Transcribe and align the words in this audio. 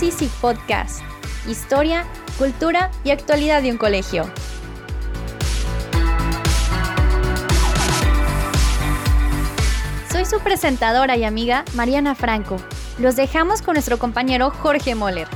Somos 0.00 0.14
Easy 0.14 0.30
Podcast. 0.40 1.02
Historia, 1.46 2.06
cultura 2.38 2.90
y 3.04 3.10
actualidad 3.10 3.62
de 3.62 3.70
un 3.70 3.76
colegio. 3.76 4.24
Soy 10.10 10.24
su 10.24 10.40
presentadora 10.40 11.16
y 11.16 11.24
amiga 11.24 11.64
Mariana 11.74 12.14
Franco. 12.14 12.56
Los 12.98 13.16
dejamos 13.16 13.60
con 13.60 13.74
nuestro 13.74 13.98
compañero 13.98 14.50
Jorge 14.50 14.94
Moller. 14.94 15.28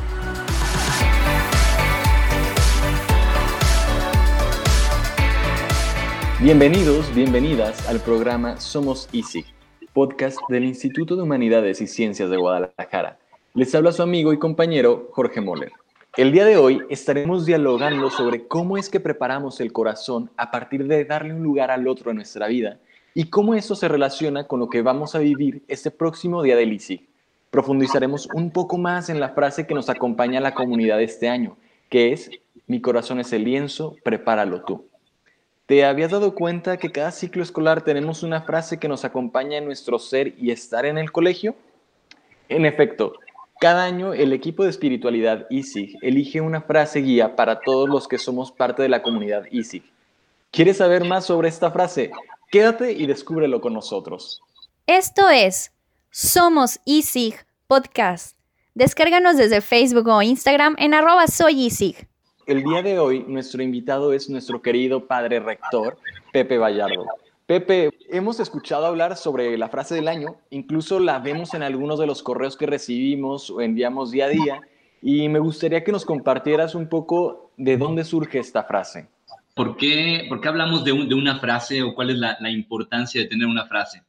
Bienvenidos, 6.40 7.14
bienvenidas 7.14 7.86
al 7.88 8.00
programa 8.00 8.58
Somos 8.61 9.08
ISIG, 9.12 9.46
podcast 9.92 10.39
del 10.48 10.64
Instituto 10.64 11.17
de 11.17 11.22
Humanidades 11.22 11.82
y 11.82 11.86
Ciencias 11.86 12.31
de 12.31 12.36
Guadalajara. 12.39 13.18
Les 13.57 13.72
habla 13.72 13.93
su 13.93 14.03
amigo 14.03 14.32
y 14.32 14.39
compañero 14.40 15.11
Jorge 15.13 15.40
Moller. 15.40 15.71
El 16.17 16.32
día 16.32 16.45
de 16.45 16.57
hoy 16.57 16.81
estaremos 16.90 17.46
dialogando 17.46 18.11
sobre 18.11 18.49
cómo 18.49 18.76
es 18.76 18.90
que 18.90 18.99
preparamos 18.99 19.61
el 19.61 19.72
corazón 19.72 20.29
a 20.36 20.50
partir 20.50 20.89
de 20.89 21.04
darle 21.04 21.35
un 21.35 21.45
lugar 21.45 21.71
al 21.71 21.86
otro 21.86 22.11
en 22.11 22.17
nuestra 22.17 22.48
vida 22.48 22.81
y 23.14 23.31
cómo 23.31 23.54
eso 23.54 23.76
se 23.76 23.86
relaciona 23.86 24.48
con 24.48 24.59
lo 24.59 24.68
que 24.68 24.82
vamos 24.82 25.14
a 25.14 25.21
vivir 25.21 25.62
este 25.68 25.93
próximo 25.93 26.43
día 26.43 26.57
del 26.57 26.72
ISIG. 26.72 27.07
Profundizaremos 27.53 28.29
un 28.35 28.50
poco 28.50 28.76
más 28.76 29.09
en 29.09 29.21
la 29.21 29.29
frase 29.29 29.68
que 29.68 29.75
nos 29.75 29.89
acompaña 29.89 30.40
a 30.40 30.43
la 30.43 30.54
comunidad 30.54 31.00
este 31.00 31.29
año, 31.29 31.57
que 31.89 32.12
es, 32.12 32.31
mi 32.67 32.81
corazón 32.81 33.20
es 33.20 33.33
el 33.33 33.45
lienzo, 33.45 33.95
prepáralo 34.03 34.64
tú. 34.64 34.89
¿Te 35.67 35.84
habías 35.84 36.11
dado 36.11 36.34
cuenta 36.34 36.77
que 36.77 36.91
cada 36.91 37.12
ciclo 37.12 37.45
escolar 37.45 37.83
tenemos 37.83 38.25
una 38.25 38.42
frase 38.42 38.81
que 38.81 38.89
nos 38.89 39.05
acompaña 39.05 39.59
en 39.59 39.64
nuestro 39.64 40.00
ser 40.00 40.34
y 40.39 40.50
estar 40.50 40.84
en 40.87 40.98
el 40.98 41.12
colegio? 41.12 41.55
En 42.48 42.67
efecto, 42.67 43.15
cada 43.65 43.84
año 43.84 44.12
el 44.12 44.34
equipo 44.34 44.65
de 44.65 44.69
espiritualidad 44.69 45.47
ISIG 45.48 45.97
elige 46.03 46.43
una 46.43 46.61
frase 46.61 47.01
guía 47.01 47.34
para 47.34 47.61
todos 47.61 47.89
los 47.89 48.06
que 48.06 48.19
somos 48.19 48.53
parte 48.53 48.83
de 48.83 48.91
la 48.91 49.01
comunidad 49.01 49.47
ISIG. 49.51 49.83
¿Quieres 50.51 50.77
saber 50.77 51.06
más 51.06 51.25
sobre 51.25 51.48
esta 51.48 51.71
frase? 51.71 52.11
Quédate 52.51 52.93
y 52.93 53.06
descúbrelo 53.06 53.62
con 53.62 53.73
nosotros. 53.73 54.43
Esto 54.87 55.31
es 55.31 55.73
Somos 56.11 56.79
ISIG 56.84 57.37
Podcast. 57.67 58.37
Descárganos 58.75 59.39
desde 59.39 59.62
Facebook 59.62 60.09
o 60.09 60.21
Instagram 60.21 60.77
en 60.78 60.93
arroba 60.93 61.27
soy 61.27 61.65
ISIG. 61.65 62.06
El 62.47 62.65
día 62.65 62.83
de 62.83 62.99
hoy 62.99 63.25
nuestro 63.27 63.62
invitado 63.62 64.12
es 64.12 64.28
nuestro 64.28 64.61
querido 64.61 65.06
padre 65.06 65.41
rector, 65.41 65.97
Pepe 66.34 66.59
Vallardo. 66.59 67.06
Pepe, 67.47 67.91
hemos 68.09 68.41
escuchado 68.41 68.87
hablar 68.87 69.17
sobre 69.17 69.59
la 69.59 69.69
frase 69.69 69.95
del 69.95 70.09
año, 70.09 70.37
incluso 70.50 70.98
la 70.98 71.19
vemos 71.19 71.53
en 71.53 71.62
algunos 71.62 71.98
de 71.98 72.06
los 72.06 72.23
correos 72.23 72.56
que 72.56 72.67
recibimos 72.67 73.50
o 73.50 73.61
enviamos 73.61 74.11
día 74.11 74.27
a 74.27 74.28
día, 74.28 74.61
y 75.03 75.28
me 75.28 75.39
gustaría 75.39 75.84
que 75.84 75.92
nos 75.92 76.06
compartieras 76.06 76.75
un 76.75 76.89
poco 76.89 77.53
de 77.59 77.77
dónde 77.77 78.05
surge 78.05 78.39
esta 78.39 78.65
frase. 78.65 79.11
¿Por 79.55 79.77
qué, 79.77 80.25
por 80.28 80.41
qué 80.41 80.48
hablamos 80.48 80.84
de, 80.84 80.92
una 80.92 81.39
frase 81.39 81.83
o 81.83 81.95
cuál 81.95 82.11
es 82.11 82.17
la, 82.17 82.50
importancia 82.50 83.20
de 83.20 83.28
tener 83.28 83.47
una 83.47 83.67
frase? 83.67 84.03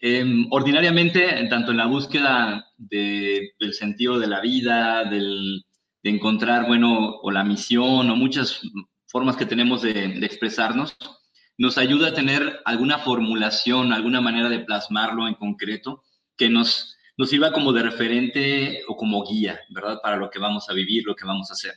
Em, 0.00 0.46
ordinariamente, 0.50 1.46
tanto 1.48 1.72
en 1.72 1.78
la 1.78 1.86
búsqueda 1.86 2.66
del 2.78 3.72
sentido 3.72 4.18
de 4.18 4.26
la 4.28 4.40
vida, 4.40 5.04
del, 5.04 5.64
de 6.04 6.10
encontrar, 6.10 6.66
bueno, 6.66 7.16
o 7.22 7.30
la 7.30 7.42
misión 7.42 8.10
o 8.10 8.16
muchas 8.16 8.60
formas 9.06 9.36
que 9.36 9.46
tenemos 9.46 9.82
de, 9.82 10.18
expresarnos, 10.24 10.96
nos 11.56 11.78
ayuda 11.78 12.08
a 12.08 12.14
tener 12.14 12.60
alguna 12.64 12.98
formulación, 12.98 13.92
alguna 13.92 14.20
manera 14.20 14.48
de 14.48 14.60
plasmarlo 14.60 15.28
en 15.28 15.34
concreto 15.34 16.02
que 16.36 16.48
nos, 16.48 16.96
nos 17.16 17.30
sirva 17.30 17.52
como 17.52 17.72
de 17.72 17.82
referente 17.82 18.82
o 18.88 18.96
como 18.96 19.24
guía, 19.24 19.60
¿verdad? 19.70 20.00
Para 20.02 20.16
lo 20.16 20.30
que 20.30 20.38
vamos 20.38 20.68
a 20.68 20.74
vivir, 20.74 21.04
lo 21.04 21.14
que 21.14 21.26
vamos 21.26 21.50
a 21.50 21.54
hacer. 21.54 21.74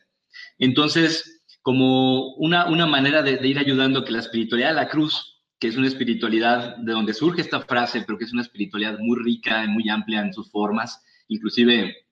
Entonces, 0.57 1.41
como 1.61 2.33
una, 2.35 2.65
una 2.67 2.85
manera 2.85 3.21
de, 3.21 3.38
de 3.38 3.47
ir 3.47 3.59
ayudando 3.59 4.03
que 4.03 4.13
la 4.13 4.19
espiritualidad 4.19 4.69
de 4.69 4.75
la 4.75 4.89
cruz, 4.89 5.43
que 5.59 5.67
es 5.67 5.77
una 5.77 5.88
espiritualidad 5.88 6.77
de 6.77 6.94
donde 6.94 7.13
surge 7.13 7.41
esta 7.41 7.61
frase, 7.61 8.03
pero 8.05 8.17
que 8.17 8.25
es 8.25 8.33
una 8.33 8.41
espiritualidad 8.41 8.97
muy 8.99 9.17
rica 9.21 9.63
y 9.63 9.67
muy 9.67 9.89
amplia 9.89 10.21
en 10.21 10.33
sus 10.33 10.49
formas, 10.49 11.03
inclusive 11.27 12.07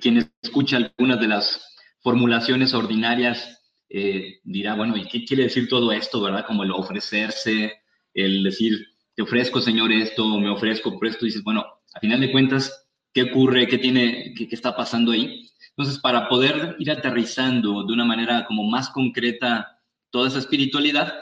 quien 0.00 0.30
escucha 0.42 0.76
algunas 0.76 1.20
de 1.20 1.28
las 1.28 1.74
formulaciones 2.02 2.74
ordinarias 2.74 3.63
eh, 3.96 4.40
dirá, 4.42 4.74
bueno, 4.74 4.96
¿y 4.96 5.06
qué 5.06 5.24
quiere 5.24 5.44
decir 5.44 5.68
todo 5.68 5.92
esto, 5.92 6.20
verdad? 6.20 6.44
Como 6.44 6.64
el 6.64 6.72
ofrecerse, 6.72 7.74
el 8.12 8.42
decir, 8.42 8.88
te 9.14 9.22
ofrezco, 9.22 9.60
Señor, 9.60 9.92
esto, 9.92 10.36
me 10.40 10.50
ofrezco 10.50 10.98
por 10.98 11.06
esto, 11.06 11.26
dices, 11.26 11.44
bueno, 11.44 11.64
a 11.94 12.00
final 12.00 12.20
de 12.20 12.32
cuentas, 12.32 12.88
¿qué 13.12 13.22
ocurre? 13.22 13.68
¿Qué 13.68 13.78
tiene, 13.78 14.34
qué, 14.36 14.48
qué 14.48 14.54
está 14.56 14.74
pasando 14.74 15.12
ahí? 15.12 15.48
Entonces, 15.68 16.00
para 16.00 16.28
poder 16.28 16.74
ir 16.80 16.90
aterrizando 16.90 17.84
de 17.84 17.92
una 17.92 18.04
manera 18.04 18.46
como 18.46 18.64
más 18.64 18.88
concreta 18.88 19.78
toda 20.10 20.26
esa 20.26 20.40
espiritualidad, 20.40 21.14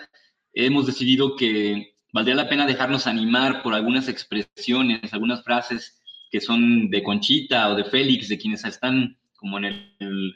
hemos 0.54 0.86
decidido 0.86 1.36
que 1.36 1.96
valdría 2.10 2.36
la 2.36 2.48
pena 2.48 2.64
dejarnos 2.64 3.06
animar 3.06 3.62
por 3.62 3.74
algunas 3.74 4.08
expresiones, 4.08 5.12
algunas 5.12 5.44
frases 5.44 6.00
que 6.30 6.40
son 6.40 6.88
de 6.88 7.02
Conchita 7.02 7.68
o 7.68 7.74
de 7.74 7.84
Félix, 7.84 8.30
de 8.30 8.38
quienes 8.38 8.64
están 8.64 9.18
como 9.42 9.58
en, 9.58 9.92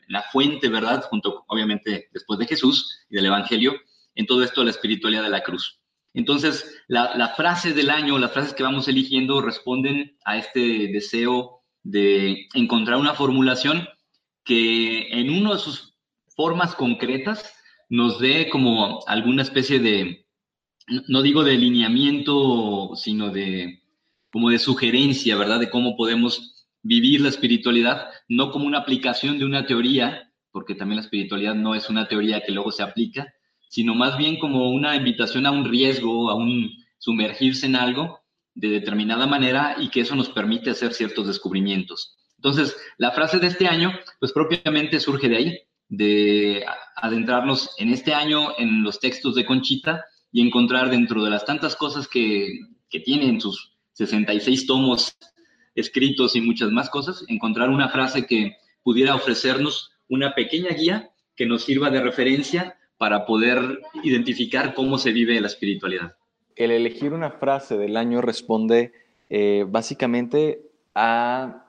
la 0.09 0.23
fuente, 0.33 0.69
¿verdad? 0.69 1.05
Junto, 1.09 1.45
obviamente, 1.47 2.09
después 2.13 2.41
de 2.41 2.47
Jesús 2.47 3.07
y 3.09 3.15
del 3.15 3.27
Evangelio, 3.27 3.75
en 4.17 4.27
todo 4.27 4.43
esto 4.43 4.65
la 4.65 4.71
espiritualidad 4.71 5.23
de 5.23 5.31
la 5.31 5.45
cruz. 5.45 5.81
Entonces, 6.13 6.83
la, 6.89 7.33
frase 7.37 7.73
del 7.73 7.91
año, 7.91 8.19
las 8.19 8.33
frases 8.33 8.53
que 8.53 8.65
vamos 8.65 8.89
eligiendo 8.89 9.41
responden 9.41 10.17
a 10.25 10.39
este 10.39 10.89
deseo 10.89 11.63
de 11.85 12.49
encontrar 12.55 12.99
una 12.99 13.15
formulación 13.15 13.89
que 14.45 15.09
en 15.11 15.31
una 15.31 15.53
de 15.53 15.61
sus 15.61 15.95
formas 16.35 16.75
concretas 16.75 17.55
nos 17.89 18.19
dé 18.19 18.49
como 18.49 19.05
alguna 19.07 19.43
especie 19.43 19.79
de, 19.79 20.27
no 21.07 21.23
digo 21.23 21.45
de 21.45 21.57
lineamiento, 21.57 22.97
sino 22.97 23.31
de, 23.31 23.83
como 24.33 24.51
de 24.51 24.59
sugerencia, 24.59 25.37
¿verdad? 25.37 25.61
De 25.61 25.71
cómo 25.71 25.97
podemos 25.97 26.56
vivir 26.87 27.21
la 27.21 27.29
espiritualidad, 27.29 28.09
no 28.29 28.51
como 28.51 28.67
una 28.67 28.79
aplicación 28.79 29.39
de 29.39 29.45
una 29.45 29.67
teoría, 29.67 30.33
porque 30.53 30.75
también 30.75 30.97
la 30.97 31.03
espiritualidad 31.03 31.55
no 31.55 31.75
es 31.75 31.91
una 31.91 32.07
teoría 32.07 32.43
que 32.43 32.53
luego 32.53 32.71
se 32.71 32.83
aplica, 32.83 33.27
sino 33.69 33.95
más 33.95 34.17
bien 34.17 34.39
como 34.39 34.71
una 34.71 34.95
invitación 34.95 35.47
a 35.47 35.51
un 35.51 35.65
riesgo, 35.65 36.31
a 36.31 36.35
un 36.35 36.71
sumergirse 36.99 37.67
en 37.67 37.77
algo 37.77 38.21
de 38.55 38.69
determinada 38.69 39.27
manera 39.27 39.77
y 39.79 39.91
que 39.91 40.01
eso 40.01 40.15
nos 40.15 40.31
permite 40.31 40.71
hacer 40.71 40.95
ciertos 40.95 41.27
descubrimientos. 41.27 42.17
Entonces, 42.37 42.77
la 42.99 43.11
frase 43.11 43.39
de 43.39 43.49
este 43.49 43.67
año, 43.67 43.93
pues 44.21 44.33
propiamente 44.33 45.01
surge 45.01 45.29
de 45.29 45.37
ahí, 45.37 45.59
de 45.89 46.65
adentrarnos 46.97 47.71
en 47.79 47.91
este 47.91 48.15
año 48.15 48.51
en 48.59 48.83
los 48.83 49.01
textos 49.01 49.35
de 49.35 49.45
Conchita 49.45 50.05
y 50.33 50.41
encontrar 50.41 50.91
dentro 50.91 51.23
de 51.25 51.31
las 51.31 51.45
tantas 51.45 51.75
cosas 51.77 52.09
que, 52.09 52.61
que 52.89 53.01
tiene 53.01 53.29
en 53.29 53.41
sus 53.41 53.77
66 53.93 54.67
tomos 54.67 55.17
escritos 55.77 56.35
y 56.35 56.41
muchas 56.41 56.71
más 56.73 56.91
cosas, 56.91 57.25
encontrar 57.29 57.71
una 57.71 57.89
frase 57.89 58.27
que 58.27 58.57
pudiera 58.83 59.15
ofrecernos 59.15 59.93
una 60.09 60.35
pequeña 60.35 60.71
guía 60.71 61.11
que 61.37 61.47
nos 61.47 61.65
sirva 61.65 61.91
de 61.91 62.01
referencia 62.01 62.77
para 62.99 63.27
poder 63.27 63.81
identificar 64.03 64.75
cómo 64.75 64.99
se 64.99 65.13
vive 65.13 65.41
la 65.41 65.47
espiritualidad. 65.47 66.17
El 66.57 66.71
elegir 66.71 67.13
una 67.13 67.31
frase 67.31 67.77
del 67.77 67.97
año 67.97 68.23
responde 68.23 68.93
eh, 69.29 69.67
básicamente 69.69 70.63
a 70.95 71.67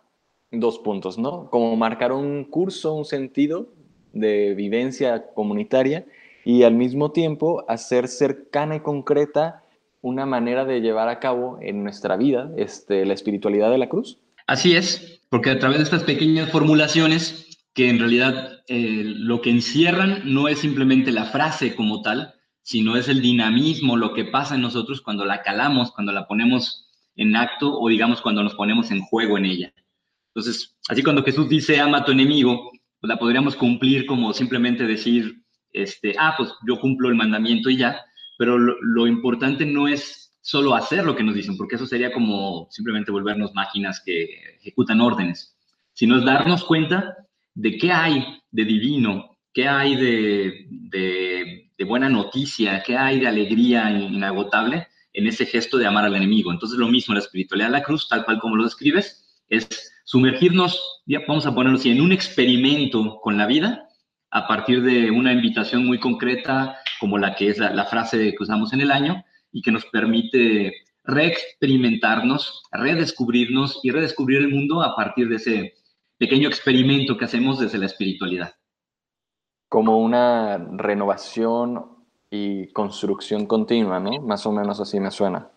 dos 0.51 0.79
puntos, 0.79 1.17
¿no? 1.17 1.49
Como 1.49 1.75
marcar 1.75 2.13
un 2.13 2.45
curso, 2.45 2.93
un 2.93 3.03
sentido 3.03 3.73
de 4.13 4.53
vivencia 4.53 5.27
comunitaria 5.33 6.05
y 6.45 6.63
al 6.63 6.75
mismo 6.75 7.11
tiempo 7.11 7.65
hacer 7.67 8.07
cercana 8.07 8.77
y 8.77 8.79
concreta 8.79 9.63
una 10.01 10.25
manera 10.25 10.65
de 10.65 10.81
llevar 10.81 11.09
a 11.09 11.19
cabo 11.19 11.57
en 11.61 11.83
nuestra 11.83 12.17
vida 12.17 12.49
este, 12.57 13.05
la 13.05 13.13
espiritualidad 13.13 13.71
de 13.71 13.77
la 13.77 13.89
cruz. 13.89 14.19
Así 14.45 14.75
es, 14.75 15.21
porque 15.29 15.49
a 15.49 15.59
través 15.59 15.79
de 15.79 15.83
estas 15.83 16.03
pequeñas 16.03 16.51
formulaciones, 16.51 17.47
que 17.73 17.89
en 17.89 17.99
realidad 17.99 18.61
eh, 18.67 19.03
lo 19.05 19.41
que 19.41 19.51
encierran 19.51 20.21
no 20.25 20.47
es 20.47 20.59
simplemente 20.59 21.11
la 21.11 21.25
frase 21.25 21.75
como 21.75 22.01
tal, 22.01 22.33
sino 22.63 22.97
es 22.97 23.07
el 23.07 23.21
dinamismo, 23.21 23.95
lo 23.95 24.13
que 24.13 24.25
pasa 24.25 24.55
en 24.55 24.61
nosotros 24.61 25.01
cuando 25.01 25.25
la 25.25 25.41
calamos, 25.41 25.91
cuando 25.91 26.11
la 26.11 26.27
ponemos 26.27 26.87
en 27.15 27.35
acto 27.35 27.79
o 27.79 27.87
digamos 27.89 28.21
cuando 28.21 28.43
nos 28.43 28.55
ponemos 28.55 28.91
en 28.91 29.01
juego 29.01 29.37
en 29.37 29.45
ella. 29.45 29.73
Entonces, 30.33 30.75
así 30.87 31.03
cuando 31.03 31.23
Jesús 31.23 31.49
dice 31.49 31.79
ama 31.79 31.99
a 31.99 32.05
tu 32.05 32.11
enemigo, 32.11 32.71
pues 32.99 33.09
la 33.09 33.17
podríamos 33.17 33.55
cumplir 33.55 34.05
como 34.05 34.33
simplemente 34.33 34.85
decir, 34.85 35.43
este, 35.71 36.15
ah, 36.17 36.33
pues 36.37 36.51
yo 36.67 36.79
cumplo 36.79 37.09
el 37.09 37.15
mandamiento 37.15 37.69
y 37.69 37.77
ya, 37.77 38.01
pero 38.37 38.57
lo, 38.57 39.07
importante 39.07 39.65
no 39.65 39.87
es 39.87 40.35
solo 40.41 40.75
hacer 40.75 41.03
lo 41.03 41.15
que 41.15 41.23
nos 41.23 41.35
dicen, 41.35 41.57
porque 41.57 41.75
eso 41.75 41.85
sería 41.85 42.11
como 42.11 42.67
simplemente 42.69 43.11
volvernos 43.11 43.53
máquinas 43.53 44.01
que 44.05 44.55
ejecutan 44.59 45.01
órdenes, 45.01 45.57
sino 45.93 46.17
es 46.17 46.23
darnos 46.23 46.63
cuenta 46.63 47.17
de 47.53 47.77
qué 47.77 47.91
hay 47.91 48.39
de 48.51 48.65
divino, 48.65 49.37
qué 49.53 49.67
hay 49.67 49.95
de, 49.95 51.69
buena 51.85 52.09
noticia, 52.09 52.83
qué 52.83 52.95
hay 52.95 53.19
de 53.19 53.27
alegría 53.27 53.89
inagotable 53.91 54.87
en 55.13 55.27
ese 55.27 55.45
gesto 55.45 55.77
de 55.77 55.87
amar 55.87 56.05
al 56.05 56.15
enemigo. 56.15 56.51
Entonces 56.51 56.77
lo 56.77 56.87
mismo, 56.87 57.13
la 57.13 57.21
espiritualidad 57.21 57.69
de 57.69 57.73
la 57.73 57.83
cruz, 57.83 58.07
tal 58.07 58.23
cual 58.23 58.39
como 58.39 58.55
lo 58.55 58.63
describes, 58.63 59.25
es 59.49 59.93
sumergirnos, 60.05 61.01
ya 61.05 61.21
vamos 61.27 61.45
a 61.45 61.55
ponerlo 61.55 61.79
así, 61.79 61.89
en 61.89 62.01
un 62.01 62.11
experimento 62.11 63.19
con 63.21 63.37
la 63.37 63.47
vida 63.47 63.87
a 64.29 64.47
partir 64.47 64.83
de 64.83 65.09
una 65.09 65.33
invitación 65.33 65.85
muy 65.85 65.99
concreta 65.99 66.77
como 66.99 67.17
la 67.17 67.35
que 67.35 67.49
es 67.49 67.57
la, 67.57 67.85
frase 67.85 68.33
que 68.35 68.43
usamos 68.43 68.73
en 68.73 68.81
el 68.81 68.91
año 68.91 69.23
y 69.51 69.61
que 69.61 69.71
nos 69.71 69.85
permite 69.85 70.73
reexperimentarnos, 71.03 72.63
redescubrirnos 72.71 73.79
y 73.83 73.91
redescubrir 73.91 74.39
el 74.39 74.49
mundo 74.49 74.81
a 74.81 74.95
partir 74.95 75.29
de 75.29 75.35
ese 75.35 75.73
pequeño 76.17 76.47
experimento 76.47 77.17
que 77.17 77.25
hacemos 77.25 77.59
desde 77.59 77.77
la 77.77 77.85
espiritualidad. 77.85 78.55
Como 79.69 79.99
una 79.99 80.57
renovación 80.57 81.97
y 82.29 82.67
construcción 82.73 83.45
continua, 83.45 83.99
¿no? 83.99 84.21
Más 84.21 84.45
o 84.45 84.51
menos 84.51 84.79
así 84.79 84.99
me 84.99 85.11
suena. 85.11 85.49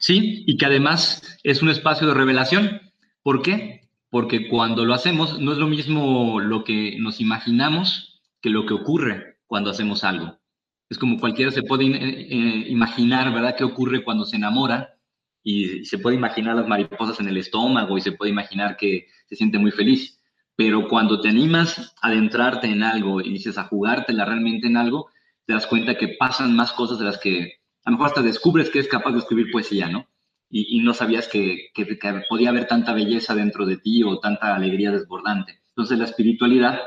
Sí, 0.00 0.44
y 0.46 0.56
que 0.56 0.66
además 0.66 1.38
es 1.42 1.62
un 1.62 1.70
espacio 1.70 2.06
de 2.06 2.14
revelación. 2.14 2.80
¿Por 3.22 3.42
qué? 3.42 3.88
Porque 4.10 4.48
cuando 4.48 4.84
lo 4.84 4.94
hacemos 4.94 5.38
no 5.40 5.52
es 5.52 5.58
lo 5.58 5.66
mismo 5.66 6.40
lo 6.40 6.64
que 6.64 6.96
nos 6.98 7.20
imaginamos 7.20 8.20
que 8.40 8.50
lo 8.50 8.66
que 8.66 8.74
ocurre 8.74 9.38
cuando 9.46 9.70
hacemos 9.70 10.04
algo. 10.04 10.38
Es 10.88 10.98
como 10.98 11.18
cualquiera 11.18 11.50
se 11.50 11.62
puede 11.62 11.86
eh, 11.86 12.26
eh, 12.30 12.64
imaginar, 12.68 13.32
¿verdad?, 13.32 13.56
qué 13.56 13.64
ocurre 13.64 14.04
cuando 14.04 14.24
se 14.24 14.36
enamora 14.36 14.94
y 15.42 15.84
se 15.84 15.98
puede 15.98 16.16
imaginar 16.16 16.56
las 16.56 16.66
mariposas 16.66 17.20
en 17.20 17.28
el 17.28 17.36
estómago 17.36 17.96
y 17.96 18.00
se 18.00 18.12
puede 18.12 18.30
imaginar 18.30 18.76
que 18.76 19.06
se 19.26 19.36
siente 19.36 19.58
muy 19.58 19.70
feliz. 19.70 20.20
Pero 20.56 20.88
cuando 20.88 21.20
te 21.20 21.28
animas 21.28 21.94
a 22.00 22.08
adentrarte 22.08 22.66
en 22.66 22.82
algo 22.82 23.20
y 23.20 23.30
dices 23.30 23.58
a 23.58 23.64
jugártela 23.64 24.24
realmente 24.24 24.66
en 24.66 24.76
algo, 24.76 25.10
te 25.44 25.52
das 25.52 25.66
cuenta 25.66 25.96
que 25.96 26.16
pasan 26.18 26.56
más 26.56 26.72
cosas 26.72 26.98
de 26.98 27.04
las 27.04 27.18
que 27.18 27.60
a 27.84 27.90
lo 27.90 27.96
mejor 27.96 28.08
hasta 28.08 28.22
descubres 28.22 28.70
que 28.70 28.80
es 28.80 28.88
capaz 28.88 29.12
de 29.12 29.18
escribir 29.18 29.52
poesía, 29.52 29.88
¿no? 29.88 30.08
Y, 30.48 30.80
no 30.80 30.94
sabías 30.94 31.28
que, 31.28 31.70
que, 31.74 31.98
podía 32.28 32.50
haber 32.50 32.66
tanta 32.68 32.92
belleza 32.92 33.34
dentro 33.34 33.66
de 33.66 33.78
ti 33.78 34.04
o 34.04 34.20
tanta 34.20 34.54
alegría 34.54 34.92
desbordante. 34.92 35.60
Entonces 35.70 35.98
la 35.98 36.04
espiritualidad 36.04 36.80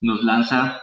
nos 0.00 0.22
lanza 0.22 0.82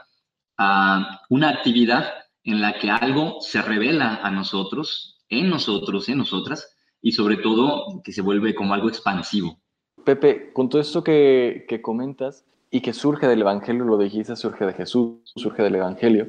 a 0.58 1.22
una 1.30 1.50
actividad 1.50 2.23
en 2.44 2.62
la 2.62 2.74
que 2.80 2.90
algo 2.90 3.38
se 3.40 3.62
revela 3.62 4.16
a 4.24 4.32
nosotros, 4.32 5.22
en 5.30 5.50
nosotros, 5.50 6.10
en 6.10 6.18
nosotras, 6.18 6.76
y 7.02 7.12
sobre 7.12 7.38
todo 7.38 8.02
que 8.04 8.12
se 8.12 8.22
vuelve 8.22 8.56
como 8.56 8.74
algo 8.74 8.90
expansivo. 8.90 9.60
Pepe, 10.04 10.52
con 10.54 10.70
todo 10.70 10.82
esto 10.82 11.04
que, 11.04 11.66
que 11.68 11.82
comentas 11.82 12.46
y 12.72 12.82
que 12.82 12.94
surge 12.94 13.28
del 13.28 13.42
Evangelio, 13.42 13.86
lo 13.86 13.98
dijiste, 13.98 14.36
surge 14.36 14.66
de 14.66 14.74
Jesús, 14.74 15.20
surge 15.36 15.64
del 15.64 15.76
Evangelio, 15.76 16.28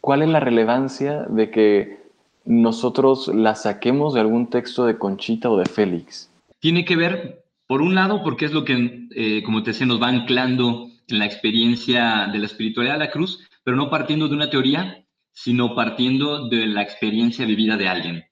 ¿cuál 0.00 0.22
es 0.22 0.28
la 0.28 0.40
relevancia 0.40 1.22
de 1.28 1.50
que 1.50 2.00
nosotros 2.44 3.28
la 3.28 3.54
saquemos 3.54 4.14
de 4.14 4.20
algún 4.20 4.50
texto 4.50 4.84
de 4.84 4.98
Conchita 4.98 5.50
o 5.50 5.56
de 5.56 5.66
Félix? 5.66 6.30
Tiene 6.58 6.84
que 6.84 6.96
ver, 6.96 7.44
por 7.66 7.82
un 7.82 7.94
lado, 7.94 8.22
porque 8.22 8.44
es 8.44 8.52
lo 8.52 8.64
que, 8.64 9.08
eh, 9.14 9.42
como 9.42 9.62
te 9.62 9.70
decía, 9.70 9.86
nos 9.86 10.02
va 10.02 10.08
anclando 10.08 10.88
en 11.08 11.18
la 11.18 11.26
experiencia 11.26 12.28
de 12.32 12.38
la 12.38 12.46
espiritualidad 12.46 12.94
de 12.94 13.06
la 13.06 13.10
cruz, 13.10 13.48
pero 13.64 13.76
no 13.76 13.90
partiendo 13.90 14.28
de 14.28 14.34
una 14.34 14.50
teoría, 14.50 15.04
sino 15.42 15.74
partiendo 15.74 16.48
de 16.48 16.66
la 16.66 16.82
experiencia 16.82 17.46
vivida 17.46 17.78
de 17.78 17.88
alguien. 17.88 18.24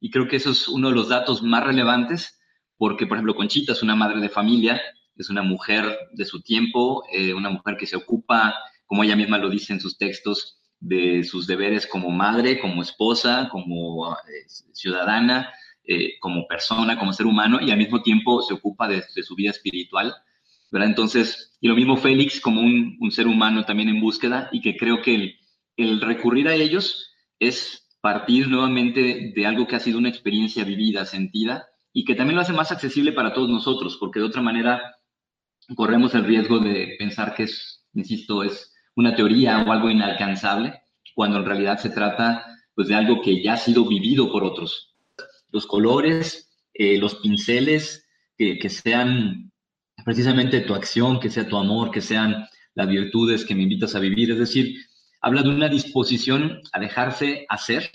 Y 0.00 0.10
creo 0.10 0.26
que 0.26 0.36
eso 0.36 0.50
es 0.50 0.66
uno 0.66 0.88
de 0.88 0.94
los 0.94 1.10
datos 1.10 1.42
más 1.42 1.62
relevantes, 1.62 2.40
porque, 2.78 3.06
por 3.06 3.18
ejemplo, 3.18 3.34
Conchita 3.34 3.72
es 3.72 3.82
una 3.82 3.94
madre 3.94 4.18
de 4.18 4.30
familia, 4.30 4.80
es 5.14 5.28
una 5.28 5.42
mujer 5.42 5.84
de 6.12 6.24
su 6.24 6.40
tiempo, 6.40 7.04
eh, 7.12 7.34
una 7.34 7.50
mujer 7.50 7.76
que 7.76 7.86
se 7.86 7.96
ocupa, 7.96 8.54
como 8.86 9.04
ella 9.04 9.14
misma 9.14 9.36
lo 9.36 9.50
dice 9.50 9.74
en 9.74 9.80
sus 9.80 9.98
textos, 9.98 10.58
de 10.80 11.22
sus 11.24 11.46
deberes 11.46 11.86
como 11.86 12.08
madre, 12.10 12.58
como 12.58 12.80
esposa, 12.80 13.48
como 13.52 14.14
eh, 14.14 14.46
ciudadana, 14.72 15.52
eh, 15.84 16.18
como 16.18 16.46
persona, 16.46 16.98
como 16.98 17.12
ser 17.12 17.26
humano, 17.26 17.58
y 17.60 17.72
al 17.72 17.78
mismo 17.78 18.00
tiempo 18.00 18.40
se 18.40 18.54
ocupa 18.54 18.88
de, 18.88 19.02
su 19.02 19.34
vida 19.34 19.50
espiritual. 19.50 20.14
¿verdad? 20.70 20.88
Entonces, 20.88 21.58
y 21.60 21.68
lo 21.68 21.76
mismo 21.76 21.98
Félix 21.98 22.40
como 22.40 22.62
un, 22.62 23.10
ser 23.10 23.26
humano 23.26 23.66
también 23.66 23.90
en 23.90 24.00
búsqueda, 24.00 24.48
y 24.50 24.62
que 24.62 24.78
creo 24.78 25.02
que 25.02 25.14
el, 25.14 25.38
el 25.76 26.00
recurrir 26.00 26.48
a 26.48 26.54
ellos 26.54 27.12
es 27.38 27.88
partir 28.00 28.48
nuevamente 28.48 29.32
de 29.34 29.46
algo 29.46 29.66
que 29.66 29.76
ha 29.76 29.80
sido 29.80 29.98
una 29.98 30.10
experiencia 30.10 30.64
vivida, 30.64 31.06
sentida, 31.06 31.66
y 31.92 32.04
que 32.04 32.14
también 32.14 32.36
lo 32.36 32.42
hace 32.42 32.52
más 32.52 32.70
accesible 32.72 33.12
para 33.12 33.32
todos 33.32 33.48
nosotros, 33.48 33.96
porque 33.98 34.18
de 34.18 34.26
otra 34.26 34.42
manera 34.42 34.96
corremos 35.74 36.14
el 36.14 36.24
riesgo 36.24 36.58
de 36.58 36.96
pensar 36.98 37.34
que 37.34 37.44
es, 37.44 37.86
insisto, 37.94 38.42
es 38.42 38.74
una 38.96 39.14
teoría 39.14 39.62
o 39.62 39.72
algo 39.72 39.90
inalcanzable, 39.90 40.82
cuando 41.14 41.38
en 41.38 41.46
realidad 41.46 41.78
se 41.78 41.90
trata 41.90 42.44
pues, 42.74 42.88
de 42.88 42.94
algo 42.94 43.22
que 43.22 43.42
ya 43.42 43.54
ha 43.54 43.56
sido 43.56 43.86
vivido 43.86 44.30
por 44.30 44.44
otros. 44.44 44.94
Los 45.50 45.66
colores, 45.66 46.50
eh, 46.74 46.98
los 46.98 47.14
pinceles, 47.16 48.06
que, 48.36 48.58
que 48.58 48.68
sean 48.68 49.52
precisamente 50.04 50.60
tu 50.60 50.74
acción, 50.74 51.20
que 51.20 51.30
sea 51.30 51.48
tu 51.48 51.56
amor, 51.56 51.90
que 51.90 52.00
sean 52.00 52.46
las 52.74 52.88
virtudes 52.88 53.44
que 53.44 53.54
me 53.54 53.62
invitas 53.62 53.94
a 53.94 54.00
vivir. 54.00 54.32
Es 54.32 54.38
decir, 54.38 54.76
habla 55.24 55.42
de 55.42 55.48
una 55.48 55.70
disposición 55.70 56.60
a 56.70 56.78
dejarse 56.78 57.46
hacer 57.48 57.90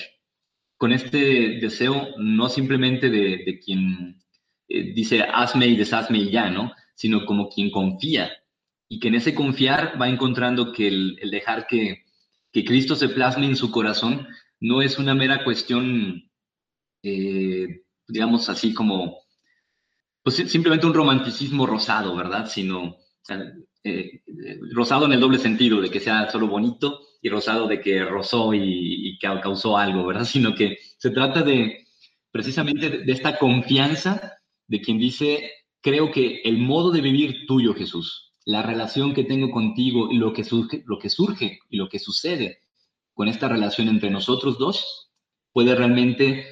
con 0.77 0.91
este 0.91 1.59
deseo 1.61 2.15
no 2.17 2.49
simplemente 2.49 3.07
de, 3.11 3.59
quien 3.63 4.19
eh, 4.67 4.93
dice 4.93 5.21
hazme 5.21 5.67
y 5.67 5.75
deshazme 5.75 6.17
y 6.17 6.31
ya, 6.31 6.49
¿no? 6.49 6.73
Sino 6.95 7.27
como 7.27 7.47
quien 7.47 7.69
confía 7.69 8.31
y 8.87 8.99
que 8.99 9.09
en 9.09 9.15
ese 9.15 9.35
confiar 9.35 10.01
va 10.01 10.09
encontrando 10.09 10.73
que 10.73 10.87
el, 10.87 11.29
dejar 11.29 11.67
que, 11.67 12.05
que, 12.51 12.65
Cristo 12.65 12.95
se 12.95 13.09
plasme 13.09 13.45
en 13.45 13.55
su 13.55 13.69
corazón 13.69 14.27
no 14.59 14.81
es 14.81 14.97
una 14.97 15.13
mera 15.13 15.43
cuestión, 15.43 16.31
eh, 17.03 17.83
digamos 18.07 18.49
así 18.49 18.73
como, 18.73 19.19
pues 20.23 20.37
simplemente 20.37 20.87
un 20.87 20.95
romanticismo 20.95 21.67
rosado, 21.67 22.15
¿verdad? 22.15 22.47
Sino 22.49 22.97
eh, 23.83 24.23
rosado 24.71 25.05
en 25.05 25.13
el 25.13 25.19
doble 25.19 25.37
sentido, 25.37 25.79
de 25.79 25.91
que 25.91 25.99
sea 25.99 26.31
solo 26.31 26.47
bonito 26.47 27.01
y 27.21 27.29
rosado 27.29 27.67
de 27.67 27.81
que 27.81 28.03
rozó 28.05 28.53
y, 28.53 29.09
y 29.09 29.19
causó 29.19 29.77
algo, 29.77 30.05
¿verdad? 30.05 30.23
Sino 30.25 30.55
que 30.55 30.77
se 30.97 31.11
trata 31.11 31.41
de 31.41 31.85
precisamente 32.31 32.89
de 32.89 33.11
esta 33.11 33.37
confianza 33.37 34.33
de 34.67 34.81
quien 34.81 34.99
dice, 34.99 35.51
creo 35.81 36.11
que 36.11 36.41
el 36.43 36.57
modo 36.57 36.91
de 36.91 37.01
vivir 37.01 37.45
tuyo, 37.47 37.73
Jesús, 37.73 38.33
la 38.45 38.61
relación 38.61 39.13
que 39.13 39.23
tengo 39.23 39.51
contigo 39.51 40.09
lo 40.11 40.33
que 40.33 40.43
surge, 40.43 40.83
lo 40.85 40.99
que 40.99 41.09
surge 41.09 41.59
y 41.69 41.77
lo 41.77 41.89
que 41.89 41.99
sucede 41.99 42.63
con 43.13 43.27
esta 43.27 43.49
relación 43.49 43.89
entre 43.89 44.09
nosotros 44.09 44.57
dos 44.57 45.11
puede 45.51 45.75
realmente 45.75 46.45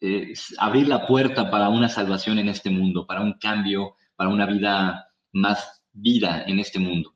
eh, 0.00 0.32
abrir 0.58 0.88
la 0.88 1.06
puerta 1.06 1.50
para 1.50 1.68
una 1.68 1.88
salvación 1.88 2.38
en 2.38 2.48
este 2.48 2.70
mundo, 2.70 3.06
para 3.06 3.20
un 3.20 3.34
cambio, 3.34 3.96
para 4.16 4.30
una 4.30 4.46
vida 4.46 5.06
más 5.32 5.82
vida 5.92 6.44
en 6.46 6.58
este 6.58 6.78
mundo. 6.78 7.14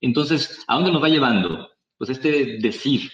Entonces, 0.00 0.64
¿a 0.68 0.74
dónde 0.74 0.92
nos 0.92 1.02
va 1.02 1.08
llevando? 1.08 1.68
Pues 1.98 2.10
este 2.10 2.58
decir, 2.58 3.10